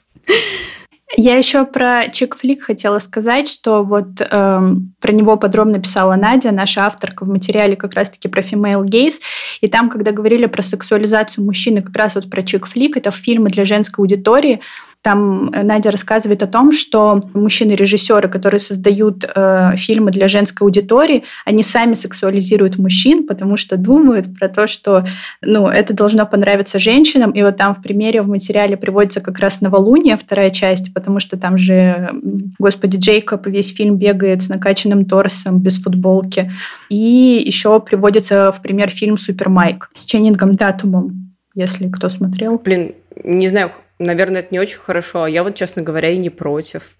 Я 1.17 1.37
еще 1.37 1.65
про 1.65 2.07
чик-флик 2.09 2.61
хотела 2.61 2.99
сказать, 2.99 3.49
что 3.49 3.83
вот 3.83 4.21
эм, 4.21 4.95
про 5.01 5.13
него 5.13 5.37
подробно 5.39 5.81
писала 5.81 6.17
Надя, 6.17 6.53
наша 6.53 6.85
авторка 6.85 7.25
в 7.25 7.29
материале 7.29 7.77
как 7.77 7.95
раз-таки 7.95 8.29
про 8.29 8.43
female 8.43 8.85
gaze, 8.85 9.21
и 9.63 9.69
там, 9.69 9.89
когда 9.89 10.13
говорили 10.13 10.45
про 10.45 10.63
сексуализацию 10.63 11.47
мужчины, 11.47 11.81
как 11.81 11.97
раз 11.97 12.15
вот 12.15 12.29
про 12.29 12.43
чик-флик, 12.43 12.93
это 12.97 13.11
фильмы 13.11 13.49
для 13.49 13.65
женской 13.65 14.03
аудитории, 14.03 14.61
там 15.09 15.49
э, 15.55 15.63
Надя 15.63 15.91
рассказывает 15.91 16.43
о 16.43 16.47
том, 16.47 16.71
что 16.71 17.23
мужчины-режиссеры, 17.33 18.29
которые 18.29 18.61
создают 18.61 19.25
э, 19.25 19.75
фильмы 19.77 20.11
для 20.11 20.29
женской 20.29 20.67
аудитории, 20.67 21.25
они 21.47 21.63
сами 21.63 21.95
сексуализируют 21.95 22.77
мужчин, 22.77 23.27
потому 23.27 23.57
что 23.57 23.79
думают 23.79 24.27
про 24.39 24.51
то, 24.51 24.67
что 24.67 25.07
ну, 25.41 25.67
это 25.67 25.95
должно 25.95 26.27
понравиться 26.27 26.79
женщинам. 26.79 27.31
И 27.31 27.43
вот 27.43 27.57
там 27.57 27.75
в 27.75 27.81
примере 27.81 28.21
в 28.21 28.29
материале 28.29 28.77
приводится 28.77 29.23
как 29.23 29.39
раз 29.39 29.63
«Новолуние», 29.63 30.19
вторая 30.19 30.51
часть, 30.51 30.93
потому 30.93 31.21
что 31.21 31.39
там 31.39 31.57
же, 31.57 32.11
господи, 32.59 32.99
Джейкоб 32.99 33.47
весь 33.47 33.75
фильм 33.75 33.97
бегает 33.97 34.43
с 34.43 34.51
накачанным 34.51 35.07
торсом, 35.07 35.59
без 35.59 35.81
футболки. 35.81 36.53
И 36.91 37.43
еще 37.47 37.81
приводится 37.81 38.53
в 38.53 38.61
пример 38.61 38.91
фильм 38.91 39.17
«Супер 39.17 39.49
Майк» 39.49 39.89
с 39.95 40.05
Ченнингом 40.05 40.59
Татумом, 40.59 41.33
если 41.55 41.89
кто 41.89 42.11
смотрел. 42.11 42.59
Блин, 42.63 42.95
не 43.25 43.49
знаю, 43.49 43.71
Наверное, 43.99 44.41
это 44.41 44.49
не 44.53 44.61
очень 44.61 44.79
хорошо, 44.79 45.25
а 45.25 45.31
я 45.31 45.43
вот, 45.43 45.55
честно 45.55 45.83
говоря, 45.83 46.11
и 46.11 46.17
не 46.17 46.31
против. 46.31 46.95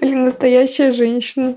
Блин, 0.00 0.24
настоящая 0.24 0.92
женщина. 0.92 1.56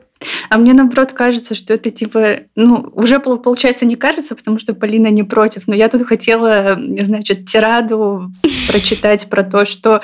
А 0.50 0.58
мне, 0.58 0.74
наоборот, 0.74 1.12
кажется, 1.12 1.56
что 1.56 1.74
это 1.74 1.89
типа, 1.91 2.41
ну, 2.56 2.89
уже 2.94 3.20
получается 3.20 3.86
не 3.86 3.96
кажется, 3.96 4.36
потому 4.36 4.60
что 4.60 4.74
Полина 4.74 5.08
не 5.08 5.24
против, 5.24 5.68
но 5.68 5.76
я 5.76 5.89
тут 5.89 6.08
хотела, 6.08 6.80
значит, 7.00 7.46
тираду 7.48 8.32
прочитать 8.68 9.28
про 9.30 9.44
то, 9.44 9.65
что 9.65 10.02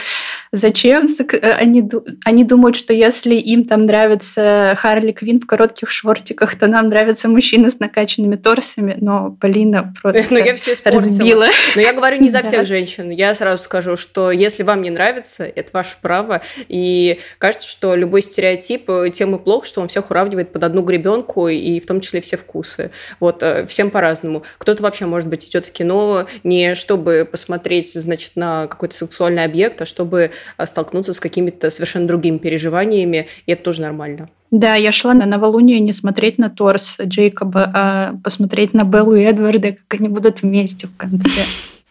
зачем 0.52 1.08
э, 1.08 1.52
они, 1.52 1.90
они 2.26 2.44
думают, 2.44 2.76
что 2.76 2.94
если 2.94 3.36
им 3.36 3.66
там 3.66 3.86
нравится 3.86 4.76
Харли 4.78 5.12
Квин 5.12 5.40
в 5.40 5.46
коротких 5.46 5.90
шортиках, 5.90 6.56
то 6.58 6.68
нам 6.68 6.88
нравятся 6.88 7.30
мужчины 7.30 7.72
с 7.72 7.80
накачанными 7.80 8.36
торсами, 8.36 8.98
но 9.00 9.32
Полина 9.40 9.94
просто 10.02 10.26
но 10.32 10.38
я 10.40 10.56
все 10.56 10.74
разбила. 10.86 11.48
Но 11.76 11.82
я 11.82 11.94
говорю 11.94 12.22
не 12.22 12.30
за 12.30 12.42
всех 12.44 12.66
женщин. 12.66 13.10
Я 13.10 13.34
сразу 13.34 13.64
скажу, 13.64 13.98
что 13.98 14.32
если 14.32 14.64
вам 14.64 14.82
не 14.82 14.90
нравится, 14.90 15.44
это 15.44 15.70
ваше 15.74 15.98
право. 16.02 16.42
И 16.68 17.20
кажется, 17.38 17.68
что 17.68 17.96
любой 17.96 18.22
стереотип 18.22 18.90
э, 18.90 19.10
тем 19.12 19.36
и 19.36 19.40
плохо, 19.40 19.66
что 19.66 19.82
он 19.82 19.88
всех 19.88 20.12
уравнивает 20.12 20.52
под 20.52 20.64
одну 20.64 20.82
гребенку, 20.82 21.48
и 21.48 21.80
в 21.80 21.86
том 21.86 22.02
числе 22.02 22.22
все 22.22 22.38
вкусы. 22.38 22.92
Вот, 23.20 23.42
э, 23.42 23.66
всем 23.68 23.90
по-разному. 23.90 24.44
Кто-то 24.58 24.84
вообще, 24.84 25.06
может 25.06 25.30
быть, 25.30 25.48
идет 25.48 25.66
в 25.66 25.72
кино 25.72 26.28
не 26.44 26.76
чтобы 26.76 27.28
посмотреть, 27.30 27.94
значит, 27.94 28.32
на 28.36 28.68
какой-то 28.68 28.96
сексуальный 28.96 29.44
объект, 29.44 29.82
а 29.82 29.86
чтобы 29.86 30.32
столкнуться 30.66 31.14
с 31.14 31.20
какими-то 31.20 31.70
совершенно 31.70 32.08
другими 32.08 32.38
переживаниями, 32.38 33.28
и 33.46 33.52
это 33.52 33.64
тоже 33.64 33.82
нормально. 33.82 34.30
Да, 34.52 34.76
я 34.76 34.92
шла 34.92 35.14
на 35.14 35.26
новолуние 35.26 35.80
не 35.80 35.94
смотреть 35.94 36.38
на 36.38 36.50
торс 36.50 36.98
Джейкоба, 37.02 37.72
а 37.74 38.16
посмотреть 38.24 38.74
на 38.74 38.84
Беллу 38.84 39.16
и 39.16 39.24
Эдварда, 39.24 39.78
как 39.88 40.00
они 40.00 40.10
будут 40.10 40.42
вместе 40.42 40.88
в 40.88 40.98
конце. 40.98 41.42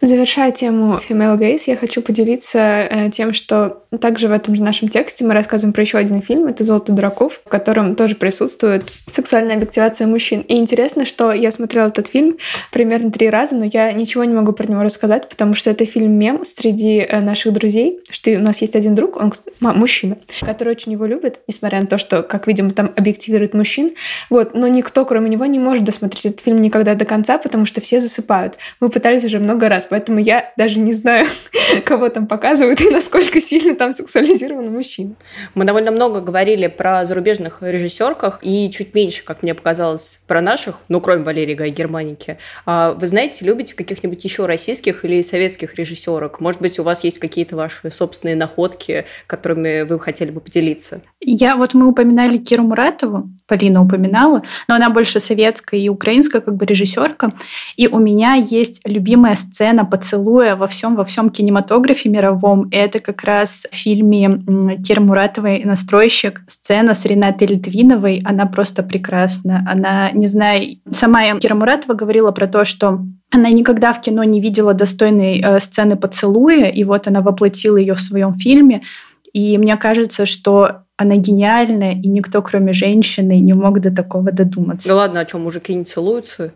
Завершая 0.03 0.51
тему 0.51 0.99
Female 1.09 1.39
Gaze, 1.39 1.65
я 1.67 1.77
хочу 1.77 2.01
поделиться 2.01 2.59
э, 2.59 3.11
тем, 3.11 3.35
что 3.35 3.80
также 3.99 4.29
в 4.29 4.33
этом 4.33 4.55
же 4.55 4.63
нашем 4.63 4.89
тексте 4.89 5.25
мы 5.25 5.35
рассказываем 5.35 5.73
про 5.73 5.83
еще 5.83 5.99
один 5.99 6.23
фильм, 6.23 6.47
это 6.47 6.65
«Золото 6.65 6.93
дураков», 6.93 7.41
в 7.45 7.49
котором 7.49 7.95
тоже 7.95 8.15
присутствует 8.15 8.85
сексуальная 9.11 9.57
объективация 9.57 10.07
мужчин. 10.07 10.41
И 10.43 10.57
интересно, 10.57 11.05
что 11.05 11.33
я 11.33 11.51
смотрела 11.51 11.89
этот 11.89 12.09
фильм 12.09 12.39
примерно 12.73 13.11
три 13.11 13.29
раза, 13.29 13.57
но 13.57 13.65
я 13.65 13.93
ничего 13.93 14.25
не 14.25 14.35
могу 14.35 14.53
про 14.53 14.67
него 14.67 14.83
рассказать, 14.83 15.29
потому 15.29 15.55
что 15.55 15.71
это 15.71 15.85
фильм-мем 15.85 16.45
среди 16.45 16.99
э, 16.99 17.21
наших 17.21 17.53
друзей, 17.53 18.01
что 18.11 18.31
у 18.31 18.41
нас 18.41 18.61
есть 18.63 18.77
один 18.77 18.95
друг, 18.95 19.17
он 19.17 19.33
мужчина, 19.61 20.17
который 20.41 20.71
очень 20.71 20.93
его 20.93 21.07
любит, 21.07 21.41
несмотря 21.47 21.81
на 21.81 21.87
то, 21.87 21.99
что, 21.99 22.23
как 22.23 22.47
видимо, 22.47 22.71
там 22.71 22.93
объективирует 22.97 23.55
мужчин. 23.55 23.91
Вот, 24.31 24.55
но 24.55 24.67
никто, 24.69 25.05
кроме 25.05 25.29
него, 25.29 25.45
не 25.47 25.59
может 25.59 25.85
досмотреть 25.85 26.27
этот 26.27 26.41
фильм 26.41 26.59
никогда 26.63 26.95
до 26.95 27.05
конца, 27.05 27.39
потому 27.39 27.67
что 27.67 27.81
все 27.81 28.01
засыпают. 28.01 28.57
Мы 28.81 28.89
пытались 28.89 29.25
уже 29.25 29.39
много 29.39 29.69
раз 29.69 29.87
поэтому 29.91 30.21
я 30.21 30.53
даже 30.57 30.79
не 30.79 30.93
знаю, 30.93 31.27
кого 31.85 32.09
там 32.09 32.27
показывают 32.27 32.81
и 32.81 32.91
насколько 32.91 33.41
сильно 33.41 33.75
там 33.81 33.95
сексуализирован 33.95 34.71
мужчина. 34.71 35.15
Мы 35.55 35.65
довольно 35.65 35.91
много 35.91 36.21
говорили 36.21 36.67
про 36.67 37.07
зарубежных 37.07 37.63
режиссерках 37.63 38.41
и 38.43 38.69
чуть 38.69 38.95
меньше, 38.95 39.25
как 39.25 39.43
мне 39.43 39.55
показалось, 39.55 40.21
про 40.27 40.43
наших, 40.43 40.81
ну, 40.91 41.01
кроме 41.01 41.25
Валерии 41.25 41.55
Гай 41.55 41.71
Германики. 41.71 42.37
А 42.67 42.93
вы 42.93 43.07
знаете, 43.07 43.47
любите 43.47 43.75
каких-нибудь 43.75 44.23
еще 44.23 44.45
российских 44.45 45.07
или 45.07 45.23
советских 45.23 45.77
режиссерок? 45.77 46.41
Может 46.41 46.61
быть, 46.61 46.79
у 46.79 46.83
вас 46.83 47.05
есть 47.05 47.19
какие-то 47.19 47.57
ваши 47.57 47.91
собственные 47.91 48.37
находки, 48.37 49.07
которыми 49.27 49.85
вы 49.85 49.99
хотели 49.99 50.31
бы 50.31 50.43
поделиться? 50.43 51.01
Я 51.21 51.57
вот 51.57 51.73
мы 51.73 51.89
упоминали 51.89 52.37
Киру 52.37 52.65
Муратову, 52.65 53.31
Полина 53.51 53.83
упоминала, 53.83 54.43
но 54.69 54.77
она 54.77 54.91
больше 54.91 55.19
советская 55.19 55.81
и 55.81 55.89
украинская 55.89 56.41
как 56.41 56.55
бы 56.55 56.65
режиссерка. 56.65 57.33
И 57.77 57.89
у 57.89 57.99
меня 57.99 58.35
есть 58.35 58.81
любимая 58.85 59.35
сцена 59.35 59.85
поцелуя 59.85 60.55
во 60.55 60.69
всем 60.69 60.95
во 60.95 61.05
всем 61.05 61.31
кинематографе 61.31 62.11
мировом. 62.11 62.69
Это 62.71 63.01
как 63.01 63.25
раз 63.25 63.67
в 63.69 63.75
фильме 63.75 64.45
Киры 64.87 65.01
Муратовой 65.01 65.65
«Настройщик» 65.65 66.43
сцена 66.47 66.95
с 66.95 67.05
Ренатой 67.05 67.49
Литвиновой. 67.49 68.23
Она 68.25 68.47
просто 68.47 68.85
прекрасна. 68.85 69.67
Она, 69.69 70.13
не 70.13 70.29
знаю, 70.29 70.77
сама 70.93 71.25
Кира 71.41 71.57
Муратова 71.57 71.95
говорила 71.95 72.31
про 72.31 72.47
то, 72.47 72.65
что 72.65 73.01
она 73.33 73.51
никогда 73.51 73.93
в 73.93 74.01
кино 74.01 74.23
не 74.23 74.41
видела 74.41 74.75
достойной 74.75 75.41
э, 75.41 75.59
сцены 75.59 75.97
поцелуя, 75.97 76.67
и 76.67 76.85
вот 76.85 77.09
она 77.09 77.21
воплотила 77.21 77.77
ее 77.77 77.95
в 77.95 78.01
своем 78.01 78.37
фильме. 78.37 78.83
И 79.33 79.59
мне 79.59 79.77
кажется, 79.77 80.27
что 80.27 80.85
она 81.01 81.17
гениальная, 81.17 81.95
и 81.95 82.09
никто, 82.09 82.43
кроме 82.43 82.75
женщины, 82.75 83.41
не 83.41 83.55
мог 83.55 83.81
до 83.81 83.91
такого 83.91 84.33
додуматься. 84.33 84.87
Да 84.87 84.97
ладно, 84.97 85.21
а 85.21 85.27
что, 85.27 85.39
мужики 85.39 85.75
не 85.75 85.85
целуются? 85.85 86.53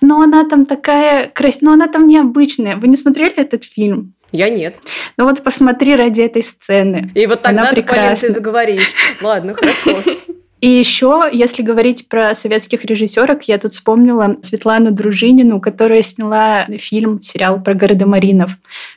Но 0.00 0.20
она 0.20 0.48
там 0.48 0.66
такая 0.66 1.28
красивая, 1.28 1.66
но 1.66 1.72
она 1.74 1.86
там 1.86 2.08
необычная. 2.08 2.76
Вы 2.76 2.88
не 2.88 2.96
смотрели 2.96 3.34
этот 3.36 3.62
фильм? 3.62 4.14
Я 4.32 4.50
нет. 4.50 4.80
Ну 5.16 5.26
вот 5.26 5.44
посмотри 5.44 5.94
ради 5.94 6.22
этой 6.22 6.42
сцены. 6.42 7.08
И 7.14 7.24
вот 7.26 7.42
тогда, 7.42 7.72
ты, 7.72 7.84
Полин, 7.84 8.16
ты 8.16 8.30
заговоришь. 8.30 8.94
Ладно, 9.22 9.54
хорошо. 9.54 10.02
И 10.64 10.68
еще, 10.78 11.28
если 11.30 11.62
говорить 11.62 12.08
про 12.08 12.34
советских 12.34 12.86
режиссерок, 12.86 13.42
я 13.48 13.58
тут 13.58 13.74
вспомнила 13.74 14.36
Светлану 14.42 14.92
Дружинину, 14.92 15.60
которая 15.60 16.02
сняла 16.02 16.64
фильм, 16.78 17.20
сериал 17.22 17.62
про 17.62 17.74
гардемаринов, 17.74 18.52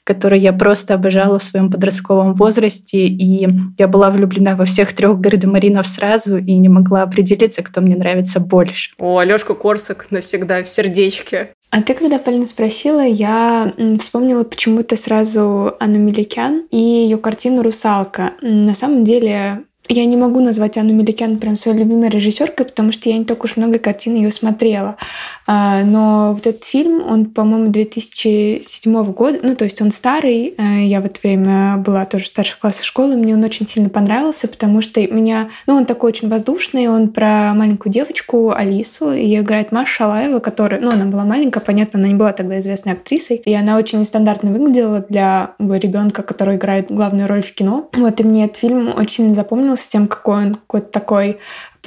который 0.05 0.39
я 0.39 0.53
просто 0.53 0.93
обожала 0.93 1.39
в 1.39 1.43
своем 1.43 1.69
подростковом 1.69 2.35
возрасте. 2.35 2.99
И 2.99 3.49
я 3.77 3.87
была 3.89 4.11
влюблена 4.11 4.55
во 4.55 4.63
всех 4.63 4.93
трех 4.93 5.19
гардемаринов 5.19 5.85
сразу 5.85 6.37
и 6.37 6.53
не 6.53 6.69
могла 6.69 7.01
определиться, 7.01 7.61
кто 7.63 7.81
мне 7.81 7.97
нравится 7.97 8.39
больше. 8.39 8.93
О, 8.97 9.17
Алешка 9.17 9.53
Корсак 9.53 10.09
навсегда 10.09 10.63
в 10.63 10.69
сердечке. 10.69 11.49
А 11.69 11.81
ты, 11.81 11.95
когда 11.95 12.17
Полина 12.17 12.45
спросила, 12.45 13.05
я 13.05 13.73
вспомнила 13.99 14.45
почему-то 14.45 14.95
сразу 14.95 15.75
Анну 15.81 15.99
Меликян 15.99 16.63
и 16.71 16.77
ее 16.77 17.17
картину 17.17 17.61
«Русалка». 17.61 18.35
На 18.41 18.73
самом 18.73 19.03
деле, 19.03 19.63
я 19.89 20.05
не 20.05 20.17
могу 20.17 20.39
назвать 20.39 20.77
Анну 20.77 20.93
Меликян 20.93 21.37
прям 21.37 21.55
своей 21.55 21.79
любимой 21.79 22.09
режиссеркой, 22.09 22.65
потому 22.65 22.91
что 22.91 23.09
я 23.09 23.17
не 23.17 23.25
так 23.25 23.43
уж 23.43 23.55
много 23.55 23.79
картин 23.79 24.15
ее 24.15 24.31
смотрела. 24.31 24.97
А, 25.49 25.83
но 25.83 26.33
вот 26.33 26.45
этот 26.45 26.65
фильм, 26.65 27.01
он, 27.09 27.25
по-моему, 27.27 27.69
2007 27.69 29.03
года, 29.13 29.39
ну, 29.41 29.55
то 29.55 29.63
есть 29.63 29.81
он 29.81 29.91
старый. 29.91 30.53
Э, 30.57 30.83
я 30.83 30.99
в 30.99 31.05
это 31.05 31.21
время 31.23 31.77
была 31.77 32.03
тоже 32.03 32.25
в 32.25 32.27
старших 32.27 32.59
классах 32.59 32.83
школы, 32.83 33.15
мне 33.15 33.33
он 33.33 33.43
очень 33.43 33.65
сильно 33.65 33.87
понравился, 33.87 34.49
потому 34.49 34.81
что 34.81 34.99
меня... 35.07 35.49
Ну, 35.65 35.75
он 35.75 35.85
такой 35.85 36.09
очень 36.09 36.27
воздушный, 36.27 36.87
он 36.87 37.09
про 37.09 37.53
маленькую 37.53 37.93
девочку 37.93 38.51
Алису, 38.51 39.13
и 39.13 39.37
играет 39.37 39.71
Маша 39.71 39.93
Шалаева, 39.93 40.39
которая... 40.39 40.81
Ну, 40.81 40.91
она 40.91 41.05
была 41.05 41.23
маленькая, 41.23 41.61
понятно, 41.61 41.99
она 41.99 42.09
не 42.09 42.15
была 42.15 42.33
тогда 42.33 42.59
известной 42.59 42.91
актрисой, 42.91 43.37
и 43.37 43.53
она 43.53 43.77
очень 43.77 44.01
нестандартно 44.01 44.51
выглядела 44.51 45.05
для 45.07 45.55
ребенка, 45.59 46.23
который 46.23 46.57
играет 46.57 46.91
главную 46.91 47.27
роль 47.27 47.41
в 47.41 47.53
кино. 47.53 47.89
Вот, 47.93 48.19
и 48.19 48.23
мне 48.25 48.45
этот 48.45 48.57
фильм 48.57 48.91
очень 48.93 49.33
запомнился 49.33 49.89
тем, 49.89 50.07
какой 50.07 50.47
он 50.47 50.55
какой-то 50.55 50.87
такой 50.87 51.37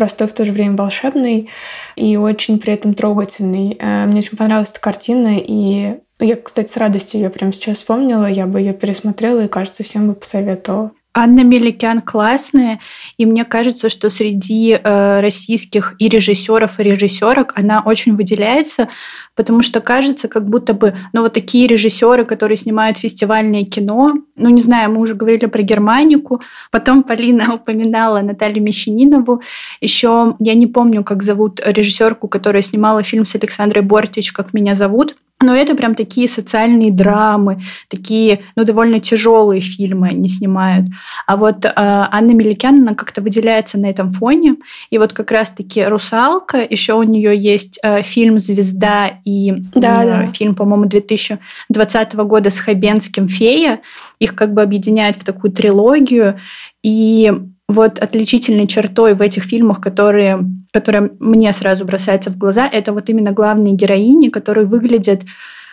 простой, 0.01 0.29
в 0.29 0.33
то 0.33 0.47
же 0.47 0.53
время 0.53 0.77
волшебный 0.77 1.51
и 1.95 2.17
очень 2.17 2.59
при 2.59 2.73
этом 2.73 2.95
трогательный. 2.95 3.77
Э, 3.79 4.07
мне 4.07 4.21
очень 4.21 4.39
понравилась 4.39 4.71
эта 4.71 4.81
картина, 4.81 5.35
и 5.37 5.99
я, 6.19 6.37
кстати, 6.37 6.71
с 6.71 6.79
радостью 6.79 7.21
ее 7.21 7.29
прямо 7.29 7.53
сейчас 7.53 7.77
вспомнила, 7.77 8.25
я 8.25 8.47
бы 8.47 8.61
ее 8.61 8.73
пересмотрела 8.73 9.45
и, 9.45 9.49
кажется, 9.49 9.85
всем 9.85 10.09
бы 10.09 10.15
посоветовала. 10.15 10.93
Анна 11.13 11.43
Меликян 11.43 12.01
классная, 12.01 12.79
и 13.17 13.27
мне 13.27 13.45
кажется, 13.45 13.89
что 13.89 14.11
среди 14.11 14.79
э, 14.83 15.21
российских 15.21 15.95
и 15.99 16.09
режиссеров, 16.09 16.79
и 16.79 16.85
режиссерок 16.85 17.53
она 17.57 17.83
очень 17.85 18.15
выделяется, 18.15 18.89
потому 19.35 19.63
что 19.63 19.81
кажется, 19.81 20.29
как 20.29 20.49
будто 20.49 20.73
бы, 20.73 20.97
ну 21.13 21.23
вот 21.23 21.33
такие 21.33 21.67
режиссеры, 21.67 22.25
которые 22.25 22.57
снимают 22.57 22.99
фестивальное 22.99 23.65
кино, 23.65 24.15
ну 24.37 24.49
не 24.51 24.63
знаю, 24.63 24.93
мы 24.93 25.01
уже 25.01 25.15
говорили 25.15 25.47
про 25.47 25.63
Германику, 25.63 26.43
потом 26.71 27.03
Полина 27.03 27.55
упоминала 27.55 28.21
Наталью 28.21 28.63
Мещанинову, 28.63 29.43
еще 29.81 30.37
я 30.39 30.55
не 30.55 30.69
помню, 30.69 31.03
как 31.03 31.25
зовут 31.25 31.61
режиссерку, 31.65 32.29
которая 32.29 32.63
снимала 32.63 33.03
фильм 33.03 33.25
с 33.25 33.35
Александрой 33.35 33.83
Бортич 33.83 34.33
«Как 34.33 34.53
меня 34.53 34.77
зовут», 34.77 35.17
но 35.43 35.55
это 35.55 35.75
прям 35.75 35.95
такие 35.95 36.29
социальные 36.29 36.93
драмы, 36.93 37.63
такие, 37.89 38.41
ну, 38.57 38.65
довольно 38.65 39.01
тяжелые 39.01 39.61
фильмы 39.61 40.09
они 40.09 40.29
снимают. 40.29 40.87
А 41.27 41.37
вот 41.37 41.65
э, 41.65 41.71
Анна 41.75 42.33
Меликян, 42.33 42.83
она 42.83 42.95
как-то 42.95 43.23
выделяется 43.23 43.79
на 43.79 43.87
этом 43.87 44.13
фоне. 44.13 44.57
И 44.91 44.99
вот 44.99 45.15
как 45.15 45.31
раз-таки 45.31 45.83
«Русалка», 45.85 46.59
еще 46.69 46.93
у 46.95 47.03
нее 47.03 47.37
есть 47.39 47.81
э, 47.83 48.03
фильм 48.03 48.39
«Звезда» 48.39 49.21
и 49.25 49.55
да, 49.75 50.05
э, 50.05 50.07
да. 50.07 50.33
фильм, 50.33 50.55
по-моему, 50.55 50.85
2020 50.85 52.15
года 52.17 52.51
с 52.51 52.59
Хабенским 52.59 53.29
«Фея». 53.29 53.81
Их 54.19 54.35
как 54.35 54.53
бы 54.53 54.61
объединяют 54.61 55.17
в 55.17 55.25
такую 55.25 55.53
трилогию. 55.53 56.39
И 56.83 57.33
вот 57.67 57.99
отличительной 57.99 58.67
чертой 58.67 59.15
в 59.15 59.23
этих 59.23 59.45
фильмах, 59.45 59.81
которые, 59.81 60.41
которые 60.73 61.11
мне 61.19 61.53
сразу 61.53 61.85
бросаются 61.85 62.31
в 62.31 62.39
глаза, 62.39 62.69
это 62.71 62.93
вот 62.93 63.09
именно 63.09 63.33
главные 63.33 63.75
героини, 63.75 64.29
которые 64.29 64.67
выглядят 64.67 65.23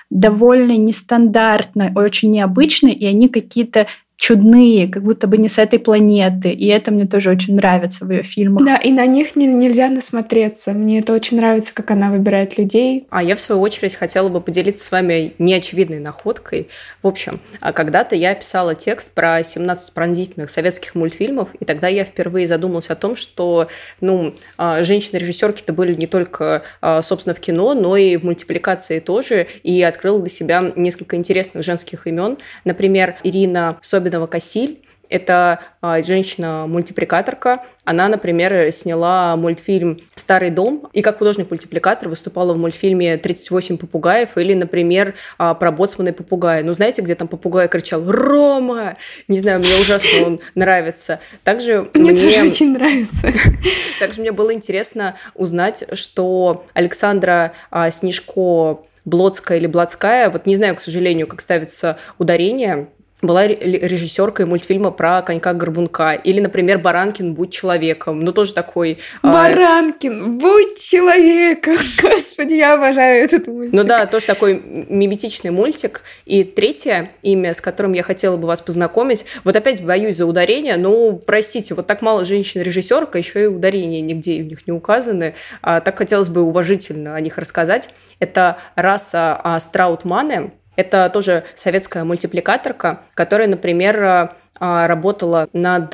довольно 0.09 0.77
нестандартно, 0.77 1.91
очень 1.95 2.31
необычно, 2.31 2.87
и 2.87 3.05
они 3.05 3.27
какие-то 3.27 3.87
чудные, 4.17 4.87
как 4.87 5.03
будто 5.03 5.27
бы 5.27 5.37
не 5.37 5.47
с 5.47 5.59
этой 5.59 5.77
планеты. 5.77 6.49
И 6.49 6.65
это 6.67 6.91
мне 6.91 7.05
тоже 7.05 7.29
очень 7.29 7.55
нравится 7.55 8.03
в 8.03 8.11
ее 8.11 8.23
фильмах. 8.23 8.65
Да, 8.65 8.77
и 8.77 8.91
на 8.91 9.05
них 9.05 9.35
не, 9.35 9.45
нельзя 9.45 9.89
насмотреться. 9.89 10.71
Мне 10.71 10.99
это 10.99 11.13
очень 11.13 11.37
нравится, 11.37 11.73
как 11.73 11.91
она 11.91 12.09
выбирает 12.09 12.57
людей. 12.57 13.05
А 13.11 13.21
я, 13.21 13.35
в 13.35 13.41
свою 13.41 13.61
очередь, 13.61 13.93
хотела 13.93 14.29
бы 14.29 14.41
поделиться 14.41 14.83
с 14.83 14.91
вами 14.91 15.33
неочевидной 15.37 15.99
находкой. 15.99 16.67
В 17.03 17.07
общем, 17.07 17.39
а 17.61 17.71
когда-то 17.71 18.15
я 18.15 18.33
писала 18.33 18.73
текст 18.73 19.11
про 19.13 19.43
17 19.43 19.93
пронзительных 19.93 20.49
советских 20.49 20.95
мультфильмов, 20.95 21.49
и 21.59 21.65
тогда 21.65 21.87
я 21.87 22.03
впервые 22.03 22.47
задумалась 22.47 22.89
о 22.89 22.95
том, 22.95 23.15
что 23.15 23.67
ну, 24.01 24.33
а, 24.57 24.83
женщины-режиссерки-то 24.83 25.73
были 25.73 25.93
не 25.93 26.07
только, 26.07 26.63
а, 26.81 27.03
собственно, 27.03 27.35
в 27.35 27.39
кино, 27.39 27.75
но 27.75 27.95
и 27.95 28.17
в 28.17 28.23
мультипликации 28.23 28.99
тоже, 28.99 29.45
и 29.61 29.83
открыла 29.83 30.19
для 30.19 30.29
себя 30.29 30.71
несколько 30.75 31.15
интересных 31.15 31.63
женских 31.63 32.07
имен. 32.07 32.37
Например, 32.65 33.15
Ирина 33.23 33.77
Собин 33.81 34.06
Лебедова 34.07 34.27
Кассиль. 34.27 34.81
Это 35.09 35.61
а, 35.79 36.01
женщина-мультипликаторка. 36.01 37.63
Она, 37.85 38.09
например, 38.09 38.69
сняла 38.73 39.37
мультфильм 39.37 39.97
«Старый 40.15 40.49
дом» 40.49 40.89
и 40.91 41.01
как 41.01 41.19
художник-мультипликатор 41.19 42.09
выступала 42.09 42.53
в 42.53 42.57
мультфильме 42.57 43.15
«38 43.15 43.77
попугаев» 43.77 44.37
или, 44.37 44.53
например, 44.53 45.13
а, 45.37 45.53
про 45.53 45.71
боцмана 45.71 46.09
и 46.09 46.11
попугая. 46.11 46.61
Ну, 46.63 46.73
знаете, 46.73 47.01
где 47.01 47.15
там 47.15 47.29
попугай 47.29 47.69
кричал 47.69 48.03
«Рома!» 48.05 48.97
Не 49.29 49.39
знаю, 49.39 49.59
мне 49.59 49.69
ужасно 49.79 50.25
он 50.25 50.39
нравится. 50.55 51.21
Также 51.45 51.87
мне... 51.93 52.11
Мне 52.11 52.21
тоже 52.21 52.43
очень 52.43 52.73
нравится. 52.73 53.31
Также 54.01 54.19
мне 54.19 54.33
было 54.33 54.53
интересно 54.53 55.15
узнать, 55.35 55.85
что 55.93 56.65
Александра 56.73 57.53
а, 57.71 57.89
Снежко 57.91 58.81
Блодская 59.05 59.57
или 59.57 59.67
Блодская, 59.67 60.29
вот 60.29 60.45
не 60.45 60.57
знаю, 60.57 60.75
к 60.75 60.81
сожалению, 60.81 61.27
как 61.27 61.39
ставится 61.39 61.97
ударение, 62.17 62.89
была 63.21 63.47
режиссеркой 63.47 64.45
мультфильма 64.45 64.91
про 64.91 65.23
конька-горбунка. 65.23 66.13
Или, 66.13 66.39
например, 66.39 66.77
«Баранкин, 66.77 67.33
будь 67.33 67.51
человеком». 67.51 68.19
Ну, 68.19 68.31
тоже 68.31 68.53
такой... 68.53 68.99
А, 69.23 69.33
«Баранкин, 69.33 70.37
будь 70.37 70.79
человеком». 70.79 71.77
Господи, 72.01 72.53
я 72.53 72.75
обожаю 72.75 73.23
этот 73.23 73.47
мультик. 73.47 73.73
Ну 73.73 73.83
да, 73.83 74.05
тоже 74.05 74.27
такой 74.27 74.61
миметичный 74.61 75.49
мультик. 75.49 76.03
И 76.25 76.43
третье 76.43 77.09
имя, 77.23 77.55
с 77.55 77.61
которым 77.61 77.93
я 77.93 78.03
хотела 78.03 78.37
бы 78.37 78.47
вас 78.47 78.61
познакомить, 78.61 79.25
вот 79.43 79.55
опять 79.55 79.83
боюсь 79.83 80.17
за 80.17 80.27
ударение, 80.27 80.77
ну, 80.77 81.19
простите, 81.25 81.73
вот 81.73 81.87
так 81.87 82.03
мало 82.03 82.23
женщин-режиссерка, 82.23 83.17
еще 83.17 83.43
и 83.43 83.47
ударения 83.47 84.01
нигде 84.01 84.41
у 84.41 84.45
них 84.45 84.67
не 84.67 84.73
указаны. 84.73 85.33
А 85.63 85.81
так 85.81 85.97
хотелось 85.97 86.29
бы 86.29 86.41
уважительно 86.41 87.15
о 87.15 87.21
них 87.21 87.39
рассказать. 87.39 87.89
Это 88.19 88.57
раса 88.75 89.39
а, 89.43 89.59
Страутманы, 89.59 90.51
это 90.77 91.09
тоже 91.09 91.43
советская 91.55 92.05
мультипликаторка, 92.05 93.01
которая, 93.13 93.47
например, 93.49 94.31
а, 94.59 94.87
работала 94.87 95.49
над 95.51 95.93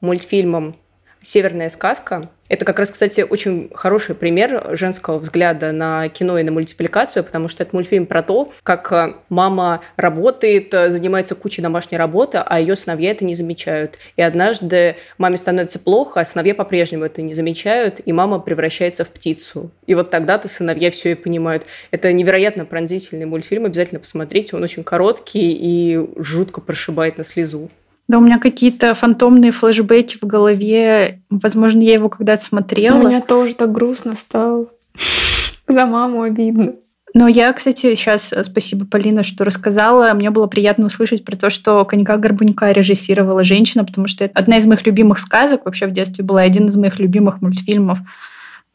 мультфильмом 0.00 0.74
«Северная 1.22 1.68
сказка». 1.68 2.28
Это 2.52 2.66
как 2.66 2.78
раз, 2.78 2.90
кстати, 2.90 3.22
очень 3.22 3.70
хороший 3.72 4.14
пример 4.14 4.76
женского 4.76 5.18
взгляда 5.18 5.72
на 5.72 6.08
кино 6.08 6.36
и 6.36 6.42
на 6.42 6.52
мультипликацию, 6.52 7.24
потому 7.24 7.48
что 7.48 7.62
это 7.62 7.74
мультфильм 7.74 8.04
про 8.04 8.22
то, 8.22 8.52
как 8.62 8.92
э, 8.92 9.14
мама 9.30 9.80
работает, 9.96 10.74
э, 10.74 10.90
занимается 10.90 11.34
кучей 11.34 11.62
домашней 11.62 11.96
работы, 11.96 12.42
а 12.44 12.60
ее 12.60 12.76
сыновья 12.76 13.12
это 13.12 13.24
не 13.24 13.34
замечают. 13.34 13.96
И 14.16 14.22
однажды 14.22 14.96
маме 15.16 15.38
становится 15.38 15.78
плохо, 15.78 16.20
а 16.20 16.26
сыновья 16.26 16.54
по-прежнему 16.54 17.06
это 17.06 17.22
не 17.22 17.32
замечают, 17.32 18.02
и 18.04 18.12
мама 18.12 18.38
превращается 18.38 19.06
в 19.06 19.08
птицу. 19.08 19.70
И 19.86 19.94
вот 19.94 20.10
тогда-то 20.10 20.46
сыновья 20.46 20.90
все 20.90 21.12
и 21.12 21.14
понимают. 21.14 21.64
Это 21.90 22.12
невероятно 22.12 22.66
пронзительный 22.66 23.24
мультфильм, 23.24 23.64
обязательно 23.64 24.00
посмотрите, 24.00 24.56
он 24.56 24.62
очень 24.62 24.84
короткий 24.84 25.56
и 25.58 25.98
жутко 26.20 26.60
прошибает 26.60 27.16
на 27.16 27.24
слезу. 27.24 27.70
Да, 28.08 28.18
у 28.18 28.20
меня 28.20 28.38
какие-то 28.38 28.94
фантомные 28.94 29.52
флешбеки 29.52 30.18
в 30.20 30.24
голове. 30.24 31.22
Возможно, 31.30 31.80
я 31.80 31.94
его 31.94 32.08
когда-то 32.08 32.44
смотрела. 32.44 32.98
У 32.98 33.08
меня 33.08 33.20
тоже 33.20 33.54
так 33.54 33.72
грустно 33.72 34.14
стало. 34.14 34.66
За 35.68 35.86
маму 35.86 36.22
обидно. 36.22 36.74
Но 37.14 37.28
я, 37.28 37.52
кстати, 37.52 37.94
сейчас, 37.94 38.32
э, 38.32 38.42
спасибо, 38.44 38.86
Полина, 38.86 39.22
что 39.22 39.44
рассказала. 39.44 40.12
Мне 40.14 40.30
было 40.30 40.46
приятно 40.46 40.86
услышать 40.86 41.24
про 41.24 41.36
то, 41.36 41.50
что 41.50 41.84
«Конька 41.84 42.16
Горбунька» 42.16 42.72
режиссировала 42.72 43.44
женщина, 43.44 43.84
потому 43.84 44.08
что 44.08 44.24
это 44.24 44.38
одна 44.38 44.56
из 44.56 44.66
моих 44.66 44.86
любимых 44.86 45.18
сказок 45.18 45.64
вообще 45.64 45.86
в 45.86 45.92
детстве 45.92 46.24
была, 46.24 46.40
один 46.40 46.68
из 46.68 46.76
моих 46.76 46.98
любимых 46.98 47.42
мультфильмов. 47.42 47.98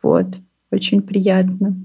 Вот, 0.04 0.28
очень 0.72 1.02
приятно. 1.02 1.76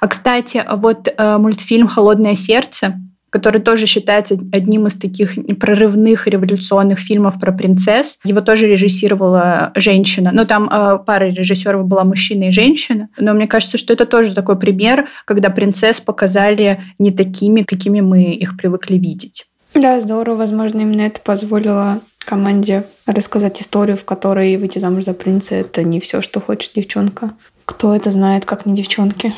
А, 0.00 0.06
кстати, 0.06 0.62
вот 0.76 1.08
э, 1.08 1.38
мультфильм 1.38 1.88
«Холодное 1.88 2.36
сердце», 2.36 2.94
который 3.30 3.60
тоже 3.60 3.86
считается 3.86 4.38
одним 4.52 4.86
из 4.86 4.94
таких 4.94 5.34
прорывных 5.58 6.26
революционных 6.26 6.98
фильмов 6.98 7.40
про 7.40 7.52
принцесс. 7.52 8.18
Его 8.24 8.40
тоже 8.40 8.66
режиссировала 8.66 9.72
женщина. 9.74 10.30
Ну, 10.32 10.44
там 10.44 10.68
э, 10.70 10.98
пара 11.04 11.24
режиссеров 11.24 11.86
была 11.86 12.04
мужчина 12.04 12.44
и 12.44 12.50
женщина. 12.50 13.08
Но 13.18 13.34
мне 13.34 13.46
кажется, 13.46 13.78
что 13.78 13.92
это 13.92 14.06
тоже 14.06 14.34
такой 14.34 14.58
пример, 14.58 15.08
когда 15.24 15.50
принцесс 15.50 16.00
показали 16.00 16.80
не 16.98 17.10
такими, 17.10 17.62
какими 17.62 18.00
мы 18.00 18.32
их 18.32 18.56
привыкли 18.56 18.96
видеть. 18.96 19.46
Да, 19.74 20.00
здорово. 20.00 20.36
Возможно, 20.36 20.80
именно 20.80 21.02
это 21.02 21.20
позволило 21.20 22.00
команде 22.24 22.84
рассказать 23.06 23.60
историю, 23.60 23.96
в 23.96 24.04
которой 24.04 24.56
выйти 24.56 24.78
замуж 24.78 25.04
за 25.04 25.14
принца– 25.14 25.54
это 25.56 25.82
не 25.82 26.00
все, 26.00 26.22
что 26.22 26.40
хочет 26.40 26.72
девчонка. 26.74 27.32
Кто 27.64 27.94
это 27.94 28.10
знает, 28.10 28.44
как 28.44 28.66
не 28.66 28.74
девчонки? 28.74 29.32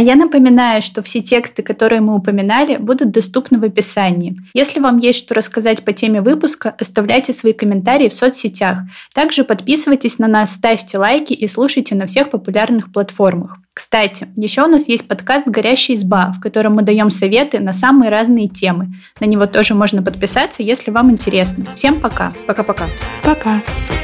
А 0.00 0.02
я 0.02 0.16
напоминаю, 0.16 0.80
что 0.80 1.02
все 1.02 1.20
тексты, 1.20 1.62
которые 1.62 2.00
мы 2.00 2.14
упоминали, 2.14 2.78
будут 2.78 3.10
доступны 3.10 3.58
в 3.58 3.64
описании. 3.64 4.34
Если 4.54 4.80
вам 4.80 4.96
есть 4.96 5.18
что 5.18 5.34
рассказать 5.34 5.84
по 5.84 5.92
теме 5.92 6.22
выпуска, 6.22 6.74
оставляйте 6.80 7.34
свои 7.34 7.52
комментарии 7.52 8.08
в 8.08 8.14
соцсетях. 8.14 8.78
Также 9.12 9.44
подписывайтесь 9.44 10.18
на 10.18 10.26
нас, 10.26 10.54
ставьте 10.54 10.96
лайки 10.96 11.34
и 11.34 11.46
слушайте 11.46 11.94
на 11.94 12.06
всех 12.06 12.30
популярных 12.30 12.90
платформах. 12.90 13.58
Кстати, 13.74 14.26
еще 14.36 14.62
у 14.62 14.68
нас 14.68 14.88
есть 14.88 15.06
подкаст 15.06 15.46
«Горящая 15.46 15.98
изба», 15.98 16.32
в 16.34 16.40
котором 16.40 16.76
мы 16.76 16.82
даем 16.82 17.10
советы 17.10 17.60
на 17.60 17.74
самые 17.74 18.10
разные 18.10 18.48
темы. 18.48 18.94
На 19.20 19.26
него 19.26 19.44
тоже 19.44 19.74
можно 19.74 20.02
подписаться, 20.02 20.62
если 20.62 20.90
вам 20.90 21.10
интересно. 21.10 21.66
Всем 21.74 22.00
пока. 22.00 22.32
Пока-пока. 22.46 22.86
Пока. 23.22 23.56
-пока. 23.56 23.60
пока. 23.86 23.99